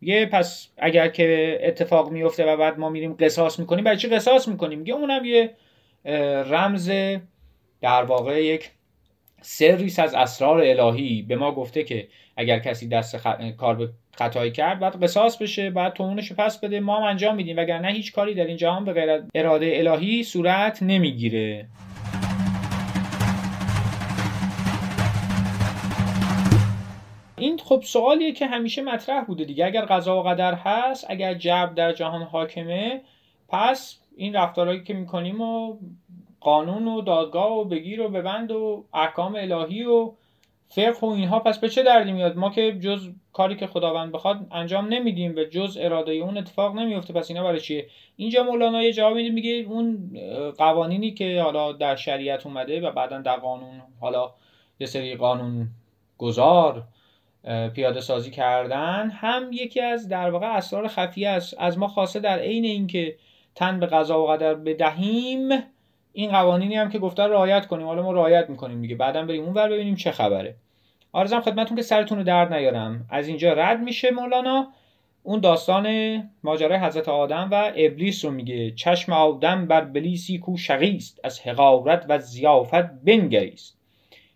یه 0.00 0.26
پس 0.26 0.68
اگر 0.78 1.08
که 1.08 1.58
اتفاق 1.62 2.10
میفته 2.10 2.46
و 2.46 2.56
بعد 2.56 2.78
ما 2.78 2.88
میریم 2.88 3.16
قصاص 3.20 3.58
می‌کنیم 3.58 3.84
برای 3.84 3.96
چی 3.96 4.08
قصاص 4.08 4.48
می‌کنیم؟ 4.48 4.78
میگه 4.78 4.94
اونم 4.94 5.24
یه 5.24 5.54
رمز 6.50 6.92
در 7.80 8.02
واقع 8.02 8.44
یک 8.44 8.70
سریس 9.40 9.98
از 9.98 10.14
اسرار 10.14 10.60
الهی 10.60 11.22
به 11.22 11.36
ما 11.36 11.52
گفته 11.52 11.84
که 11.84 12.08
اگر 12.36 12.58
کسی 12.58 12.88
دست 12.88 13.16
کار 13.56 13.74
به 13.74 13.88
خطایی 14.12 14.52
کرد 14.52 14.80
بعد 14.80 15.02
قصاص 15.02 15.36
بشه 15.36 15.70
بعد 15.70 15.92
تونش 15.92 16.32
پس 16.32 16.60
بده. 16.60 16.80
ما 16.80 16.96
هم 16.96 17.02
انجام 17.02 17.34
میدیم. 17.36 17.56
وگرنه 17.56 17.92
هیچ 17.92 18.12
کاری 18.12 18.34
در 18.34 18.44
این 18.44 18.56
جهان 18.56 18.84
به 18.84 18.92
غیر 18.92 19.22
اراده 19.34 19.72
الهی 19.76 20.22
صورت 20.22 20.82
نمی‌گیره. 20.82 21.66
این 27.38 27.58
خب 27.58 27.82
سوالیه 27.84 28.32
که 28.32 28.46
همیشه 28.46 28.82
مطرح 28.82 29.24
بوده 29.24 29.44
دیگه. 29.44 29.66
اگر 29.66 29.84
قضا 29.84 30.20
و 30.20 30.22
قدر 30.22 30.54
هست 30.54 31.06
اگر 31.08 31.34
جبر 31.34 31.72
در 31.72 31.92
جهان 31.92 32.22
حاکمه 32.22 33.00
پس 33.48 34.00
این 34.16 34.34
رفتارهایی 34.34 34.84
که 34.84 34.94
می‌کنیم 34.94 35.40
و 35.40 35.78
قانون 36.40 36.88
و 36.88 37.00
دادگاه 37.00 37.52
و 37.52 37.64
بگیر 37.64 38.00
و 38.00 38.08
ببند 38.08 38.50
و 38.50 38.84
احکام 38.94 39.36
الهی 39.36 39.84
و 39.84 40.12
فقه 40.68 41.00
و 41.00 41.06
اینها. 41.06 41.38
پس 41.38 41.58
به 41.58 41.68
چه 41.68 41.82
دردی 41.82 42.12
میاد؟ 42.12 42.36
ما 42.36 42.50
که 42.50 42.72
جز 42.72 43.10
کاری 43.32 43.56
که 43.56 43.66
خداوند 43.66 44.12
بخواد 44.12 44.46
انجام 44.50 44.88
نمیدیم. 44.88 45.34
و 45.36 45.44
جز 45.44 45.78
اراده 45.80 46.12
اون 46.12 46.38
اتفاق 46.38 46.74
نمیفته. 46.74 47.12
پس 47.12 47.30
اینا 47.30 47.44
برای 47.44 47.60
چیه؟ 47.60 47.86
اینجا 48.16 48.42
مولانا 48.42 48.82
یه 48.82 48.92
جواب 48.92 49.14
میده 49.14 49.30
میگه 49.30 49.50
اون 49.68 50.10
قوانینی 50.58 51.10
که 51.10 51.42
حالا 51.42 51.72
در 51.72 51.96
شریعت 51.96 52.46
اومده 52.46 52.80
و 52.80 52.90
بعدا 52.90 53.18
در 53.18 53.36
قانون 53.36 53.82
حالا 54.00 54.30
یه 54.80 54.86
سری 54.86 55.16
قانون 55.16 55.68
گذار 56.18 56.82
پیاده 57.74 58.00
سازی 58.00 58.30
کردن. 58.30 59.10
هم 59.10 59.50
یکی 59.52 59.80
از 59.80 60.08
در 60.08 60.30
واقع 60.30 60.46
اسرار 60.46 60.88
خفیه 60.88 61.28
است. 61.28 61.56
از 61.58 61.78
ما 61.78 61.88
خواسته 61.88 62.20
در 62.20 62.38
عین 62.38 62.64
اینکه 62.64 63.16
تن 63.54 63.80
به 63.80 63.86
قضا 63.86 64.22
و 64.22 64.26
قدر 64.26 64.54
بدهیم 64.54 65.48
این 66.18 66.30
قوانینی 66.30 66.76
هم 66.76 66.88
که 66.88 66.98
گفته 66.98 67.22
رعایت 67.22 67.66
کنیم. 67.66 67.86
حالا 67.86 68.02
ما 68.02 68.12
رعایت 68.12 68.50
می‌کنیم 68.50 68.80
دیگه. 68.80 68.96
بعدا 68.96 69.22
بریم 69.22 69.44
اونور 69.44 69.68
ببینیم 69.68 69.94
چه 69.94 70.10
خبره. 70.10 70.54
آرزم 71.12 71.40
خدمتون 71.40 71.76
که 71.76 71.82
سرتون 71.82 72.18
رو 72.18 72.24
درد 72.24 72.52
نیارم. 72.52 73.06
از 73.10 73.28
اینجا 73.28 73.52
رد 73.52 73.80
میشه 73.80 74.10
مولانا. 74.10 74.68
اون 75.22 75.40
داستان 75.40 75.86
ماجرای 76.44 76.78
حضرت 76.78 77.08
آدم 77.08 77.48
و 77.52 77.72
ابلیس 77.76 78.24
رو 78.24 78.30
میگه. 78.30 78.70
چشم 78.70 79.12
آدم 79.12 79.66
بر 79.66 79.80
بلیسی 79.80 80.38
کو 80.38 80.56
شقیست. 80.56 81.20
از 81.24 81.40
حقارت 81.40 82.06
و 82.08 82.18
زیافت 82.18 83.04
بنگریست. 83.04 83.78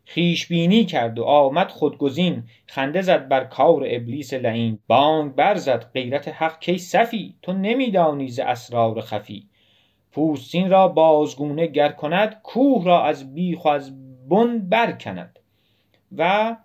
خیش 0.05 0.47
بینی 0.47 0.85
کرد 0.85 1.19
و 1.19 1.25
آمد 1.25 1.69
خودگزین. 1.69 2.43
خنده 2.67 3.03
زد 3.03 3.29
بر 3.29 3.45
کار 3.45 3.83
ابلیس 3.87 4.35
لعین. 4.35 4.79
بانگ 4.87 5.35
برزد 5.35 5.91
غیرت 5.95 6.29
حق 6.29 6.61
کی 6.61 6.79
صفی؟ 6.79 7.35
تو 7.43 7.53
نمیدانی 7.53 8.29
ز 8.29 8.39
اسرار 8.39 9.01
خفی. 9.01 9.50
پوستین 10.13 10.71
را 10.71 10.89
بازگونه 10.89 11.67
گر 11.67 11.89
کند 11.89 12.41
کوه 12.43 12.85
را 12.85 13.05
از 13.05 13.35
بیخ 13.35 13.65
و 13.65 13.69
از 13.69 13.93
بن 14.29 14.59
برکند. 14.59 15.39
و 16.17 16.57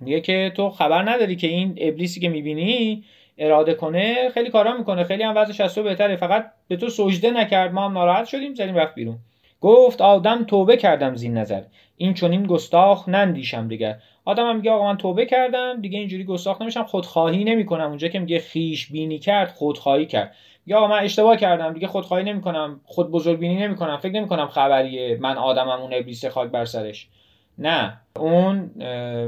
میگه 0.00 0.20
که 0.20 0.52
تو 0.56 0.70
خبر 0.70 1.10
نداری 1.10 1.36
که 1.36 1.46
این 1.46 1.78
ابلیسی 1.80 2.20
که 2.20 2.28
می‌بینی 2.28 3.04
اراده 3.38 3.74
کنه 3.74 4.28
خیلی 4.34 4.50
کارا 4.50 4.76
می‌کنه. 4.76 5.04
خیلی 5.04 5.22
هم 5.22 5.36
وضعش 5.36 5.60
از 5.60 5.74
تو 5.74 5.82
بهتره. 5.82 6.16
فقط 6.16 6.52
به 6.68 6.76
تو 6.76 6.88
سجده 6.88 7.30
نکرد. 7.30 7.72
ما 7.72 7.84
هم 7.84 7.92
ناراحت 7.92 8.24
شدیم. 8.24 8.54
زدیم 8.54 8.74
رفت 8.74 8.94
بیرون. 8.94 9.18
گفت 9.60 10.00
آدم 10.00 10.44
توبه 10.44 10.76
کردم 10.76 11.14
زین 11.14 11.38
نظر. 11.38 11.62
این 11.96 12.14
چون 12.14 12.30
این 12.30 12.46
گستاخ 12.46 13.08
نندیشم 13.08 13.68
دیگر. 13.68 13.98
آدم 14.28 14.48
هم 14.48 14.56
میگه 14.56 14.70
آقا 14.70 14.84
من 14.84 14.96
توبه 14.96 15.26
کردم 15.26 15.80
دیگه 15.80 15.98
اینجوری 15.98 16.24
گستاخ 16.24 16.62
نمیشم 16.62 16.82
خودخواهی 16.82 17.44
نمی‌کنم. 17.44 17.88
اونجا 17.88 18.08
که 18.08 18.18
میگه 18.18 18.38
خیش 18.38 18.86
بینی 18.86 19.18
کرد 19.18 19.48
خودخواهی 19.48 20.06
کرد. 20.06 20.34
میگه 20.66 20.76
آقا 20.76 20.86
من 20.86 20.98
اشتباه 20.98 21.36
کردم 21.36 21.72
دیگه 21.72 21.86
خودخواهی 21.86 22.24
نمی‌کنم 22.24 22.80
خود 22.84 23.10
بزرگ 23.10 23.38
بینی 23.38 23.56
نمی‌کنم 23.56 23.96
فکر 23.96 24.12
نمی‌کنم 24.12 24.48
خبریه 24.48 25.18
من 25.20 25.36
آدمم 25.36 25.68
اون 25.68 25.94
ابلیس 25.94 26.24
خاک 26.24 26.50
بر 26.50 26.64
سرش. 26.64 27.08
نه 27.58 28.00
اون 28.16 28.70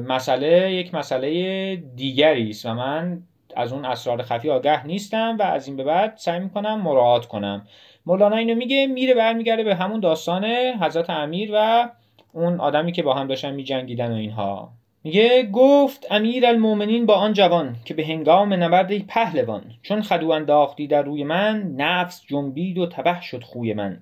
مسئله 0.07 0.73
یک 0.73 0.95
مسئله 0.95 1.77
دیگری 1.77 2.51
است 2.51 2.67
و 2.67 2.75
من 2.75 3.23
از 3.57 3.73
اون 3.73 3.85
اسرار 3.85 4.23
خفی 4.23 4.51
آگه 4.51 4.87
نیستم 4.87 5.37
و 5.41 5.43
از 5.43 5.67
این 5.67 5.77
به 5.77 5.85
بعد 5.85 6.13
سعی 6.17 6.41
می‌کنم 6.41 6.81
مراعات 6.81 7.27
کنم. 7.27 7.67
مولانا 8.07 8.37
اینو 8.37 8.55
میگه 8.55 8.87
میره 8.87 9.15
برمیگرده 9.15 9.65
به 9.65 9.75
همون 9.75 10.01
داستان 10.01 10.45
حضرت 10.81 11.11
امیر 11.11 11.51
و 11.55 11.89
اون 12.33 12.61
آدمی 12.61 12.93
که 12.93 13.03
با 13.03 13.15
هم 13.15 13.27
داشتن 13.27 13.51
میجنگیدن 13.51 14.13
و 14.13 14.15
اینها. 14.15 14.80
میگه 15.05 15.49
گفت 15.53 16.07
امیر 16.11 16.47
المومنین 16.47 17.07
با 17.07 17.15
آن 17.15 17.33
جوان 17.33 17.77
که 17.85 17.95
به 17.95 18.07
هنگام 18.07 18.55
نبرد 18.55 18.99
پهلوان 18.99 19.63
چون 19.83 20.03
خدو 20.03 20.31
انداختی 20.31 20.87
در 20.87 21.03
روی 21.03 21.25
من 21.25 21.63
نفس 21.77 22.23
جنبید 22.27 22.79
و 22.79 22.87
تبه 22.87 23.21
شد 23.21 23.43
خوی 23.43 23.75
من. 23.75 24.01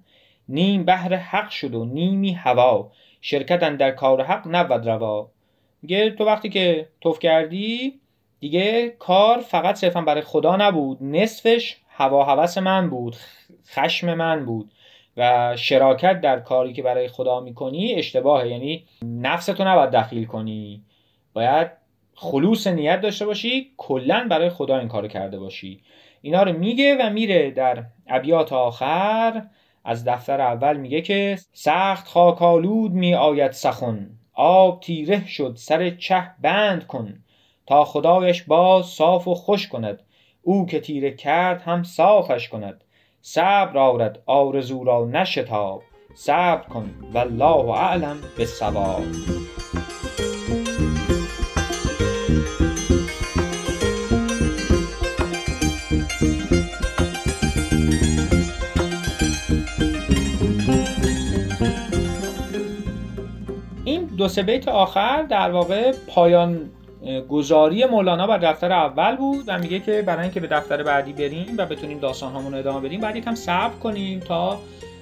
نیم 0.49 0.85
بهر 0.85 1.15
حق 1.15 1.51
شد 1.51 1.75
و 1.75 1.85
نیمی 1.85 2.33
هوا 2.33 2.91
شرکت 3.21 3.77
در 3.77 3.91
کار 3.91 4.23
حق 4.23 4.43
نبود 4.47 4.89
روا. 4.89 5.31
میگه 5.83 6.11
تو 6.11 6.25
وقتی 6.25 6.49
که 6.49 6.89
توف 7.01 7.19
کردی 7.19 8.01
دیگه 8.41 8.89
کار 8.99 9.39
فقط 9.39 9.75
صرفا 9.75 10.01
برای 10.01 10.23
خدا 10.23 10.57
نبود 10.57 10.99
نصفش 11.01 11.77
هوا 11.89 12.25
هوس 12.25 12.59
من 12.59 12.91
بود 12.91 13.17
خشم 13.69 14.15
من 14.15 14.45
بود 14.47 14.71
و 15.17 15.57
شراکت 15.57 16.21
در 16.21 16.41
کاری 16.41 16.73
که 16.73 16.83
برای 16.83 17.09
خدا 17.09 17.41
می‌کنی 17.41 17.95
اشتباهه 17.95 18.49
یعنی 18.49 18.85
نفستو 19.03 19.65
نباید 19.65 19.91
دخیل 19.91 20.25
کنی. 20.25 20.83
باید 21.33 21.71
خلوص 22.15 22.67
نیت 22.67 23.01
داشته 23.01 23.27
باشی 23.27 23.73
کلا 23.77 24.27
برای 24.31 24.51
خدا 24.51 24.79
این 24.79 24.89
کارو 24.89 25.09
کرده 25.09 25.39
باشی. 25.39 25.83
اینا 26.23 26.43
رو 26.43 26.53
میگه 26.53 26.97
و 27.01 27.11
میره 27.11 27.51
در 27.51 27.85
ابیات 28.07 28.53
آخر 28.53 29.43
از 29.85 30.05
دفتر 30.05 30.41
اول 30.41 30.77
میگه 30.77 31.01
که 31.01 31.39
سخت 31.53 32.09
خاکالود 32.09 32.93
می 32.93 33.15
آید 33.15 33.53
سخن 33.53 34.11
آب 34.33 34.81
تیره 34.81 35.27
شد 35.27 35.55
سر 35.57 35.91
چه 35.91 36.31
بند 36.43 36.87
کن 36.87 37.15
تا 37.67 37.85
خدایش 37.85 38.43
باز 38.43 38.87
صاف 38.87 39.29
و 39.29 39.35
خوش 39.35 39.69
کند. 39.69 40.03
او 40.43 40.67
که 40.67 40.81
تیره 40.81 41.11
کرد 41.11 41.63
هم 41.63 41.83
صافش 41.83 42.49
کند. 42.49 42.85
صبر 43.21 43.79
آرد 43.79 44.23
آرزو 44.27 44.85
را 44.85 45.05
نشتاب. 45.05 45.83
صبر 46.15 46.69
کن 46.69 46.95
والله 47.15 47.71
اعلم 47.71 48.17
بالصواب. 48.39 49.03
سه 64.29 64.43
بیت 64.43 64.69
آخر 64.69 65.23
در 65.23 65.51
واقع 65.51 65.93
پایان 66.07 66.71
گذاری 67.29 67.85
مولانا 67.85 68.27
بر 68.27 68.39
دفتر 68.39 68.73
اول 68.73 69.17
بود 69.17 69.45
و 69.47 69.59
میگه 69.59 69.81
که 69.81 70.03
برای 70.03 70.23
اینکه 70.23 70.41
به 70.41 70.47
دفتر 70.47 70.83
بعدی 70.83 71.13
بریم 71.13 71.55
و 71.59 71.67
بتونیم 71.67 71.99
داستان 71.99 72.35
همون 72.35 72.55
ادامه 72.55 72.81
بدیم 72.81 73.01
بعد 73.01 73.17
یکم 73.17 73.35
صبر 73.35 73.75
کنیم 73.83 74.21
تا 74.21 74.59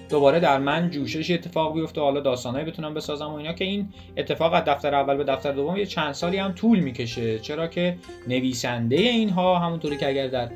دوباره 0.09 0.41
در 0.41 0.59
من 0.59 0.91
جوشش 0.91 1.31
اتفاق 1.31 1.75
بیفته 1.75 2.01
حالا 2.01 2.21
داستانهایی 2.21 2.67
بتونم 2.67 2.95
بسازم 2.95 3.27
و 3.27 3.35
اینا 3.35 3.53
که 3.53 3.65
این 3.65 3.89
اتفاق 4.17 4.53
از 4.53 4.65
دفتر 4.65 4.95
اول 4.95 5.17
به 5.17 5.25
دفتر 5.25 5.53
دوم 5.53 5.77
یه 5.77 5.87
چند 5.87 6.13
سالی 6.13 6.37
هم 6.37 6.53
طول 6.53 6.79
می‌کشه. 6.79 7.39
چرا 7.39 7.67
که 7.67 7.97
نویسنده 8.29 8.97
اینها 8.97 9.59
همونطوری 9.59 9.97
که 9.97 10.09
اگر 10.09 10.29
در 10.29 10.49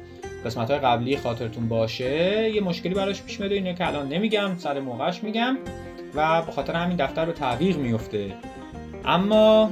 قسمت 0.44 0.70
های 0.70 0.80
قبلی 0.80 1.16
خاطرتون 1.16 1.68
باشه 1.68 2.50
یه 2.54 2.60
مشکلی 2.60 2.94
براش 2.94 3.22
پیش 3.22 3.40
میاد 3.40 3.52
اینه 3.52 3.74
که 3.74 3.86
الان 3.86 4.08
نمیگم 4.08 4.50
سر 4.58 4.80
موقعش 4.80 5.22
میگم 5.22 5.56
و 6.14 6.42
به 6.42 6.52
خاطر 6.52 6.72
همین 6.72 6.96
دفتر 6.96 7.24
رو 7.24 7.32
تعویق 7.32 7.76
میفته. 7.76 8.34
اما 9.04 9.70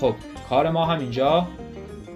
خب 0.00 0.14
کار 0.50 0.70
ما 0.70 0.84
هم 0.84 1.00
اینجا 1.00 1.46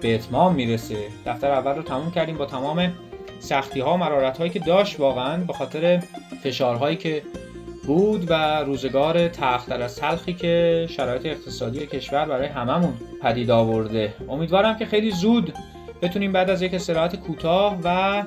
به 0.01 0.15
اتمام 0.15 0.55
می‌رسه. 0.55 0.97
دفتر 1.25 1.51
اول 1.51 1.75
رو 1.75 1.83
تموم 1.83 2.11
کردیم 2.11 2.37
با 2.37 2.45
تمام 2.45 2.93
سختی 3.39 3.79
ها 3.79 3.93
و 3.93 3.97
مرارت 3.97 4.37
هایی 4.37 4.49
که 4.49 4.59
داشت 4.59 4.99
واقعا 4.99 5.37
به 5.37 5.53
خاطر 5.53 6.03
فشارهایی 6.43 6.97
که 6.97 7.23
بود 7.87 8.25
و 8.31 8.63
روزگار 8.63 9.27
تختر 9.27 9.81
از 9.81 9.95
تلخی 9.95 10.33
که 10.33 10.87
شرایط 10.89 11.25
اقتصادی 11.25 11.87
کشور 11.87 12.25
برای 12.25 12.47
هممون 12.47 12.93
پدید 13.21 13.51
آورده. 13.51 14.13
امیدوارم 14.29 14.77
که 14.77 14.85
خیلی 14.85 15.11
زود 15.11 15.53
بتونیم 16.01 16.31
بعد 16.31 16.49
از 16.49 16.61
یک 16.61 16.73
استراحت 16.73 17.15
کوتاه 17.15 17.77
و 17.83 18.23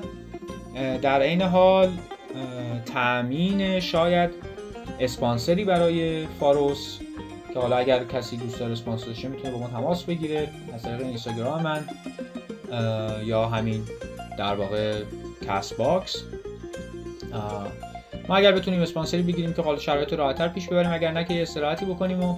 در 1.01 1.21
عین 1.21 1.41
حال 1.41 1.89
تأمین 2.93 3.79
شاید 3.79 4.29
اسپانسری 4.99 5.65
برای 5.65 6.25
فاروس 6.39 6.99
که 7.53 7.59
حالا 7.59 7.77
اگر 7.77 8.03
کسی 8.03 8.37
دوست 8.37 8.59
داره 8.59 8.71
اسپانسر 8.71 9.13
شه 9.13 9.27
می‌تونه 9.27 9.51
با 9.51 9.59
ما 9.59 9.67
تماس 9.67 10.03
بگیره 10.03 10.49
از 10.73 10.83
طریق 10.83 11.05
اینستاگرام 11.05 11.61
من 11.63 11.85
یا 13.25 13.45
همین 13.45 13.83
در 14.37 14.55
واقع 14.55 15.01
کست‌باکس. 15.47 16.23
ما 18.29 18.35
اگر 18.35 18.51
بتونیم 18.51 18.81
اسپانسری 18.81 19.21
بگیریم 19.21 19.53
که 19.53 19.61
حالا 19.61 19.79
شرایط 19.79 20.13
راحتتر 20.13 20.47
پیش 20.47 20.67
ببریم 20.67 20.91
اگر 20.93 21.11
نه 21.11 21.23
که 21.23 21.41
استراحتی 21.41 21.85
بکنیم 21.85 22.23
و 22.23 22.37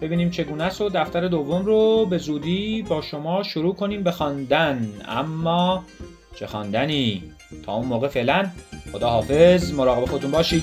ببینیم 0.00 0.30
چگونه 0.30 0.64
است 0.64 0.80
و 0.80 0.88
دفتر 0.88 1.28
دوم 1.28 1.64
رو 1.64 2.06
به 2.06 2.18
زودی 2.18 2.82
با 2.82 3.02
شما 3.02 3.42
شروع 3.42 3.74
کنیم 3.74 4.02
به 4.02 4.10
خواندن. 4.10 4.88
اما 5.08 5.84
چه 6.34 6.46
خواندنی؟ 6.46 7.22
تا 7.66 7.74
اون 7.74 7.86
موقع 7.86 8.08
فعلا 8.08 8.50
خدا 8.92 9.08
حافظ 9.08 9.72
مراقب 9.72 10.04
خودتون 10.04 10.30
باشید. 10.30 10.62